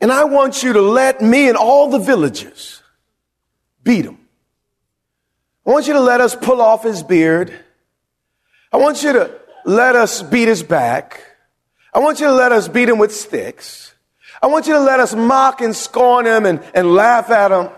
And 0.00 0.10
I 0.10 0.24
want 0.24 0.62
you 0.62 0.72
to 0.72 0.80
let 0.80 1.20
me 1.20 1.48
and 1.48 1.56
all 1.56 1.90
the 1.90 1.98
villagers 1.98 2.82
beat 3.82 4.04
him. 4.04 4.18
I 5.66 5.70
want 5.70 5.86
you 5.86 5.92
to 5.92 6.00
let 6.00 6.20
us 6.20 6.34
pull 6.34 6.60
off 6.60 6.82
his 6.82 7.02
beard. 7.02 7.52
I 8.72 8.78
want 8.78 9.02
you 9.02 9.12
to 9.12 9.40
let 9.64 9.94
us 9.94 10.22
beat 10.22 10.48
his 10.48 10.62
back. 10.62 11.22
I 11.92 11.98
want 11.98 12.20
you 12.20 12.26
to 12.26 12.32
let 12.32 12.50
us 12.52 12.66
beat 12.68 12.88
him 12.88 12.98
with 12.98 13.14
sticks. 13.14 13.94
I 14.42 14.46
want 14.46 14.66
you 14.66 14.72
to 14.74 14.80
let 14.80 15.00
us 15.00 15.14
mock 15.14 15.60
and 15.60 15.76
scorn 15.76 16.26
him 16.26 16.46
and, 16.46 16.62
and 16.74 16.94
laugh 16.94 17.30
at 17.30 17.50
him. 17.50 17.68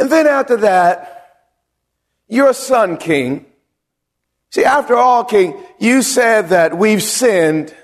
And 0.00 0.10
then 0.10 0.26
after 0.26 0.56
that, 0.58 1.44
your 2.26 2.54
son, 2.54 2.96
king. 2.96 3.44
See, 4.50 4.64
after 4.64 4.96
all, 4.96 5.24
king, 5.24 5.62
you 5.78 6.00
said 6.02 6.48
that 6.48 6.76
we've 6.76 7.02
sinned 7.02 7.74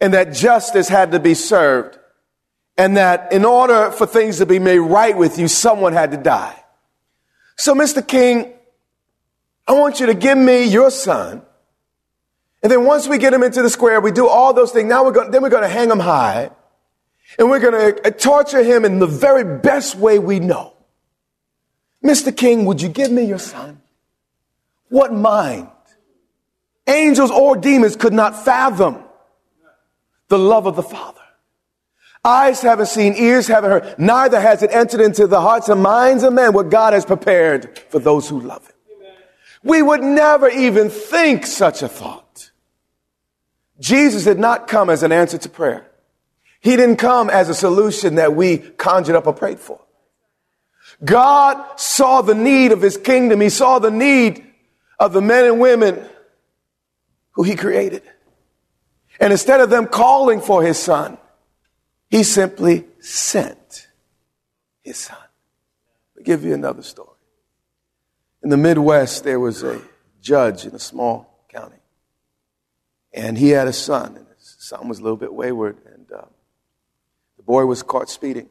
and 0.00 0.14
that 0.14 0.32
justice 0.32 0.88
had 0.88 1.12
to 1.12 1.20
be 1.20 1.34
served 1.34 1.98
and 2.76 2.96
that 2.96 3.32
in 3.32 3.44
order 3.44 3.90
for 3.90 4.06
things 4.06 4.38
to 4.38 4.46
be 4.46 4.58
made 4.58 4.78
right 4.78 5.16
with 5.16 5.38
you, 5.38 5.48
someone 5.48 5.92
had 5.92 6.12
to 6.12 6.16
die. 6.16 6.62
So, 7.56 7.74
Mr. 7.74 8.06
King, 8.06 8.52
I 9.66 9.72
want 9.72 10.00
you 10.00 10.06
to 10.06 10.14
give 10.14 10.38
me 10.38 10.64
your 10.64 10.90
son. 10.90 11.42
And 12.62 12.70
then 12.70 12.84
once 12.84 13.08
we 13.08 13.18
get 13.18 13.34
him 13.34 13.42
into 13.42 13.60
the 13.60 13.70
square, 13.70 14.00
we 14.00 14.12
do 14.12 14.28
all 14.28 14.52
those 14.52 14.70
things. 14.70 14.88
Now 14.88 15.04
we're 15.04 15.12
going, 15.12 15.32
then 15.32 15.42
we're 15.42 15.50
going 15.50 15.64
to 15.64 15.68
hang 15.68 15.90
him 15.90 15.98
high 15.98 16.50
and 17.38 17.50
we're 17.50 17.60
going 17.60 17.94
to 17.94 18.06
uh, 18.06 18.10
torture 18.10 18.62
him 18.62 18.84
in 18.84 19.00
the 19.00 19.06
very 19.06 19.58
best 19.58 19.96
way 19.96 20.18
we 20.18 20.38
know. 20.38 20.71
Mr. 22.02 22.36
King, 22.36 22.64
would 22.64 22.82
you 22.82 22.88
give 22.88 23.10
me 23.10 23.24
your 23.24 23.38
son? 23.38 23.80
What 24.88 25.12
mind? 25.12 25.68
Angels 26.86 27.30
or 27.30 27.56
demons 27.56 27.96
could 27.96 28.12
not 28.12 28.44
fathom 28.44 29.02
the 30.28 30.38
love 30.38 30.66
of 30.66 30.76
the 30.76 30.82
Father. 30.82 31.20
Eyes 32.24 32.60
haven't 32.62 32.86
seen, 32.86 33.14
ears 33.14 33.48
haven't 33.48 33.70
heard, 33.70 33.98
neither 33.98 34.40
has 34.40 34.62
it 34.62 34.70
entered 34.72 35.00
into 35.00 35.26
the 35.26 35.40
hearts 35.40 35.68
and 35.68 35.82
minds 35.82 36.22
of 36.22 36.32
men 36.32 36.52
what 36.52 36.70
God 36.70 36.92
has 36.92 37.04
prepared 37.04 37.78
for 37.88 37.98
those 37.98 38.28
who 38.28 38.40
love 38.40 38.66
Him. 38.66 38.74
We 39.64 39.82
would 39.82 40.02
never 40.02 40.48
even 40.48 40.90
think 40.90 41.46
such 41.46 41.82
a 41.82 41.88
thought. 41.88 42.50
Jesus 43.80 44.24
did 44.24 44.38
not 44.38 44.68
come 44.68 44.90
as 44.90 45.02
an 45.02 45.12
answer 45.12 45.38
to 45.38 45.48
prayer. 45.48 45.86
He 46.60 46.76
didn't 46.76 46.96
come 46.96 47.28
as 47.28 47.48
a 47.48 47.54
solution 47.54 48.14
that 48.16 48.34
we 48.36 48.58
conjured 48.58 49.16
up 49.16 49.26
or 49.26 49.32
prayed 49.32 49.58
for. 49.58 49.80
God 51.04 51.80
saw 51.80 52.22
the 52.22 52.34
need 52.34 52.72
of 52.72 52.80
his 52.80 52.96
kingdom. 52.96 53.40
He 53.40 53.48
saw 53.48 53.78
the 53.78 53.90
need 53.90 54.46
of 54.98 55.12
the 55.12 55.20
men 55.20 55.44
and 55.44 55.60
women 55.60 56.04
who 57.32 57.42
he 57.42 57.56
created. 57.56 58.02
And 59.18 59.32
instead 59.32 59.60
of 59.60 59.70
them 59.70 59.86
calling 59.86 60.40
for 60.40 60.62
his 60.62 60.78
son, 60.78 61.18
he 62.08 62.22
simply 62.22 62.84
sent 63.00 63.88
his 64.82 64.98
son. 64.98 65.16
I'll 66.16 66.24
give 66.24 66.44
you 66.44 66.54
another 66.54 66.82
story. 66.82 67.08
In 68.42 68.50
the 68.50 68.56
Midwest, 68.56 69.24
there 69.24 69.40
was 69.40 69.62
a 69.62 69.80
judge 70.20 70.66
in 70.66 70.74
a 70.74 70.78
small 70.78 71.44
county. 71.48 71.76
And 73.12 73.36
he 73.38 73.50
had 73.50 73.68
a 73.68 73.72
son, 73.72 74.16
and 74.16 74.26
his 74.38 74.56
son 74.58 74.88
was 74.88 74.98
a 74.98 75.02
little 75.02 75.16
bit 75.16 75.32
wayward. 75.32 75.78
And 75.92 76.10
uh, 76.12 76.24
the 77.36 77.42
boy 77.42 77.66
was 77.66 77.82
caught 77.82 78.08
speeding. 78.08 78.48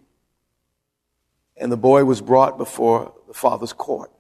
And 1.57 1.71
the 1.71 1.77
boy 1.77 2.05
was 2.05 2.21
brought 2.21 2.57
before 2.57 3.13
the 3.27 3.33
father's 3.33 3.73
court. 3.73 4.11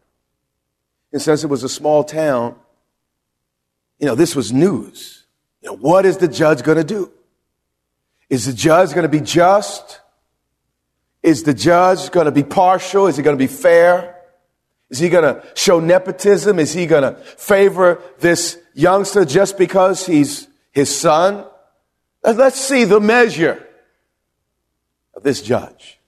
And 1.11 1.21
since 1.21 1.43
it 1.43 1.47
was 1.47 1.63
a 1.63 1.69
small 1.69 2.03
town, 2.03 2.55
you 3.99 4.07
know, 4.07 4.15
this 4.15 4.35
was 4.35 4.51
news. 4.51 5.25
You 5.61 5.69
know, 5.69 5.77
what 5.77 6.05
is 6.05 6.17
the 6.17 6.27
judge 6.27 6.63
going 6.63 6.77
to 6.77 6.83
do? 6.83 7.11
Is 8.29 8.45
the 8.45 8.53
judge 8.53 8.89
going 8.89 9.03
to 9.03 9.09
be 9.09 9.21
just? 9.21 10.01
Is 11.21 11.43
the 11.43 11.53
judge 11.53 12.11
going 12.11 12.25
to 12.25 12.31
be 12.31 12.43
partial? 12.43 13.07
Is 13.07 13.17
he 13.17 13.23
going 13.23 13.37
to 13.37 13.41
be 13.41 13.51
fair? 13.51 14.15
Is 14.89 14.99
he 14.99 15.09
going 15.09 15.23
to 15.23 15.47
show 15.55 15.79
nepotism? 15.79 16.59
Is 16.59 16.73
he 16.73 16.85
going 16.85 17.03
to 17.03 17.19
favor 17.21 18.01
this 18.19 18.57
youngster 18.73 19.23
just 19.23 19.57
because 19.57 20.05
he's 20.05 20.47
his 20.71 20.93
son? 20.93 21.45
Let's 22.23 22.59
see 22.59 22.83
the 22.83 22.99
measure 22.99 23.65
of 25.13 25.23
this 25.23 25.41
judge. 25.41 25.99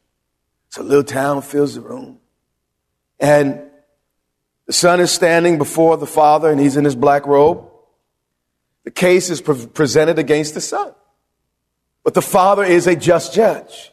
So 0.74 0.82
little 0.82 1.04
town 1.04 1.44
fills 1.44 1.76
the 1.76 1.82
room. 1.82 2.18
And 3.20 3.62
the 4.66 4.74
son 4.74 5.02
is 5.02 5.12
standing 5.12 5.60
before 5.60 5.98
the 5.98 6.08
father 6.08 6.50
and 6.50 6.60
he's 6.60 6.78
in 6.78 6.84
his 6.84 6.96
black 6.96 7.28
robe. 7.28 7.70
The 8.84 8.90
case 8.90 9.30
is 9.30 9.40
pre- 9.40 9.68
presented 9.68 10.18
against 10.18 10.56
the 10.56 10.62
son. 10.62 10.96
But 12.04 12.16
the 12.16 12.24
father 12.24 12.64
is 12.64 12.88
a 12.88 12.96
just 12.96 13.36
judge. 13.36 13.92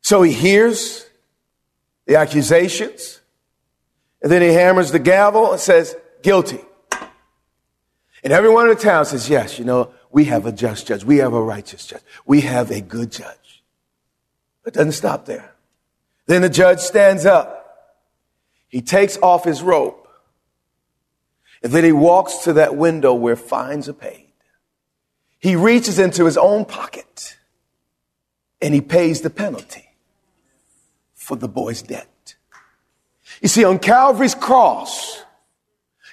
So 0.00 0.22
he 0.22 0.32
hears 0.32 1.06
the 2.06 2.16
accusations. 2.16 3.20
And 4.22 4.32
then 4.32 4.42
he 4.42 4.48
hammers 4.48 4.90
the 4.90 4.98
gavel 4.98 5.52
and 5.52 5.60
says, 5.60 5.94
guilty. 6.22 6.60
And 8.24 8.32
everyone 8.32 8.68
in 8.68 8.74
the 8.74 8.82
town 8.82 9.04
says, 9.04 9.30
yes, 9.30 9.60
you 9.60 9.64
know, 9.64 9.92
We 10.10 10.24
have 10.24 10.44
a 10.44 10.50
just 10.50 10.88
judge. 10.88 11.04
We 11.04 11.18
have 11.18 11.34
a 11.34 11.40
righteous 11.40 11.86
judge. 11.86 12.02
We 12.24 12.40
have 12.40 12.72
a 12.72 12.80
good 12.80 13.12
judge. 13.12 13.45
It 14.66 14.74
doesn't 14.74 14.92
stop 14.92 15.26
there. 15.26 15.52
Then 16.26 16.42
the 16.42 16.50
judge 16.50 16.80
stands 16.80 17.24
up. 17.24 17.52
He 18.68 18.82
takes 18.82 19.16
off 19.18 19.44
his 19.44 19.62
robe. 19.62 19.94
And 21.62 21.72
then 21.72 21.84
he 21.84 21.92
walks 21.92 22.38
to 22.38 22.52
that 22.54 22.76
window 22.76 23.14
where 23.14 23.36
fines 23.36 23.88
are 23.88 23.94
paid. 23.94 24.32
He 25.38 25.56
reaches 25.56 25.98
into 25.98 26.24
his 26.24 26.36
own 26.36 26.64
pocket 26.64 27.36
and 28.60 28.74
he 28.74 28.80
pays 28.80 29.20
the 29.20 29.30
penalty 29.30 29.88
for 31.14 31.36
the 31.36 31.48
boy's 31.48 31.82
debt. 31.82 32.34
You 33.40 33.48
see, 33.48 33.64
on 33.64 33.78
Calvary's 33.78 34.34
cross, 34.34 35.22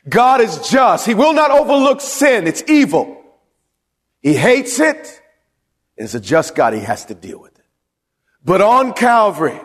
God 0.07 0.41
is 0.41 0.69
just. 0.69 1.05
He 1.05 1.13
will 1.13 1.33
not 1.33 1.51
overlook 1.51 2.01
sin. 2.01 2.47
It's 2.47 2.63
evil. 2.67 3.23
He 4.21 4.33
hates 4.33 4.79
it. 4.79 5.21
It's 5.97 6.13
a 6.13 6.19
just 6.19 6.55
God. 6.55 6.73
He 6.73 6.81
has 6.81 7.05
to 7.05 7.15
deal 7.15 7.39
with 7.39 7.51
it. 7.51 7.52
But 8.45 8.61
on 8.61 8.93
Calvary, 8.93 9.59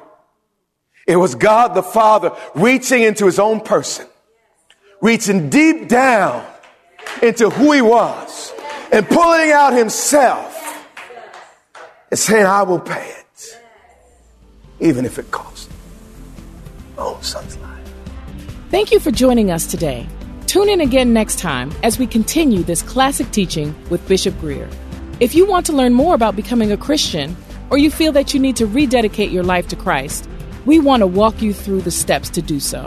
it 1.07 1.17
was 1.17 1.35
God 1.35 1.75
the 1.75 1.83
Father 1.83 2.33
reaching 2.55 3.03
into 3.03 3.27
his 3.27 3.39
own 3.39 3.61
person, 3.61 4.07
reaching 5.01 5.51
deep 5.51 5.89
down 5.89 6.45
into 7.23 7.51
who 7.51 7.73
he 7.73 7.83
was 7.83 8.53
and 8.93 9.07
pulling 9.09 9.51
out 9.51 9.73
himself 9.73 10.55
and 12.11 12.19
saying, 12.19 12.47
I 12.47 12.63
will 12.63 12.79
pay 12.79 13.11
it, 13.11 13.61
even 14.81 15.05
if 15.05 15.19
it 15.19 15.31
costs 15.31 15.69
my 16.97 17.05
own 17.05 17.23
son's 17.23 17.57
life. 17.59 17.93
Thank 18.71 18.93
you 18.93 19.01
for 19.01 19.11
joining 19.11 19.51
us 19.51 19.67
today. 19.67 20.07
Tune 20.47 20.69
in 20.69 20.81
again 20.81 21.13
next 21.13 21.39
time 21.39 21.73
as 21.83 21.99
we 21.99 22.07
continue 22.07 22.63
this 22.63 22.83
classic 22.83 23.31
teaching 23.31 23.75
with 23.91 24.07
Bishop 24.09 24.39
Grier. 24.41 24.69
If 25.21 25.35
you 25.35 25.47
want 25.47 25.67
to 25.67 25.73
learn 25.73 25.95
more 25.95 26.15
about 26.15 26.37
becoming 26.37 26.71
a 26.71 26.77
Christian, 26.77 27.37
or 27.71 27.79
you 27.79 27.91
feel 27.91 28.13
that 28.13 28.35
you 28.35 28.41
need 28.41 28.57
to 28.57 28.67
rededicate 28.67 29.31
your 29.31 29.45
life 29.45 29.69
to 29.69 29.77
Christ, 29.77 30.29
we 30.67 30.79
want 30.79 31.01
to 31.01 31.07
walk 31.07 31.41
you 31.43 31.53
through 31.53 31.83
the 31.83 31.91
steps 31.91 32.31
to 32.31 32.43
do 32.43 32.61
so. 32.61 32.87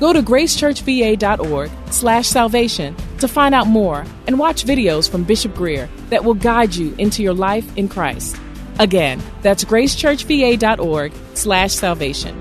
Go 0.00 0.12
to 0.12 0.20
gracechurchva.org 0.20 1.70
slash 1.90 2.26
salvation 2.26 2.96
to 3.18 3.28
find 3.28 3.54
out 3.54 3.68
more 3.68 4.04
and 4.26 4.38
watch 4.38 4.64
videos 4.64 5.08
from 5.08 5.24
Bishop 5.24 5.54
Grier 5.54 5.88
that 6.10 6.24
will 6.24 6.34
guide 6.34 6.74
you 6.74 6.94
into 6.98 7.22
your 7.22 7.34
life 7.34 7.76
in 7.76 7.88
Christ. 7.88 8.36
Again, 8.78 9.22
that's 9.42 9.64
gracechurchva.org 9.64 11.12
slash 11.34 11.72
salvation. 11.72 12.40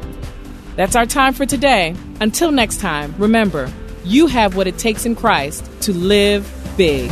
That's 0.75 0.95
our 0.95 1.05
time 1.05 1.33
for 1.33 1.45
today. 1.45 1.95
Until 2.19 2.51
next 2.51 2.79
time, 2.79 3.13
remember, 3.17 3.71
you 4.03 4.27
have 4.27 4.55
what 4.55 4.67
it 4.67 4.77
takes 4.77 5.05
in 5.05 5.15
Christ 5.15 5.69
to 5.81 5.93
live 5.93 6.51
big. 6.77 7.11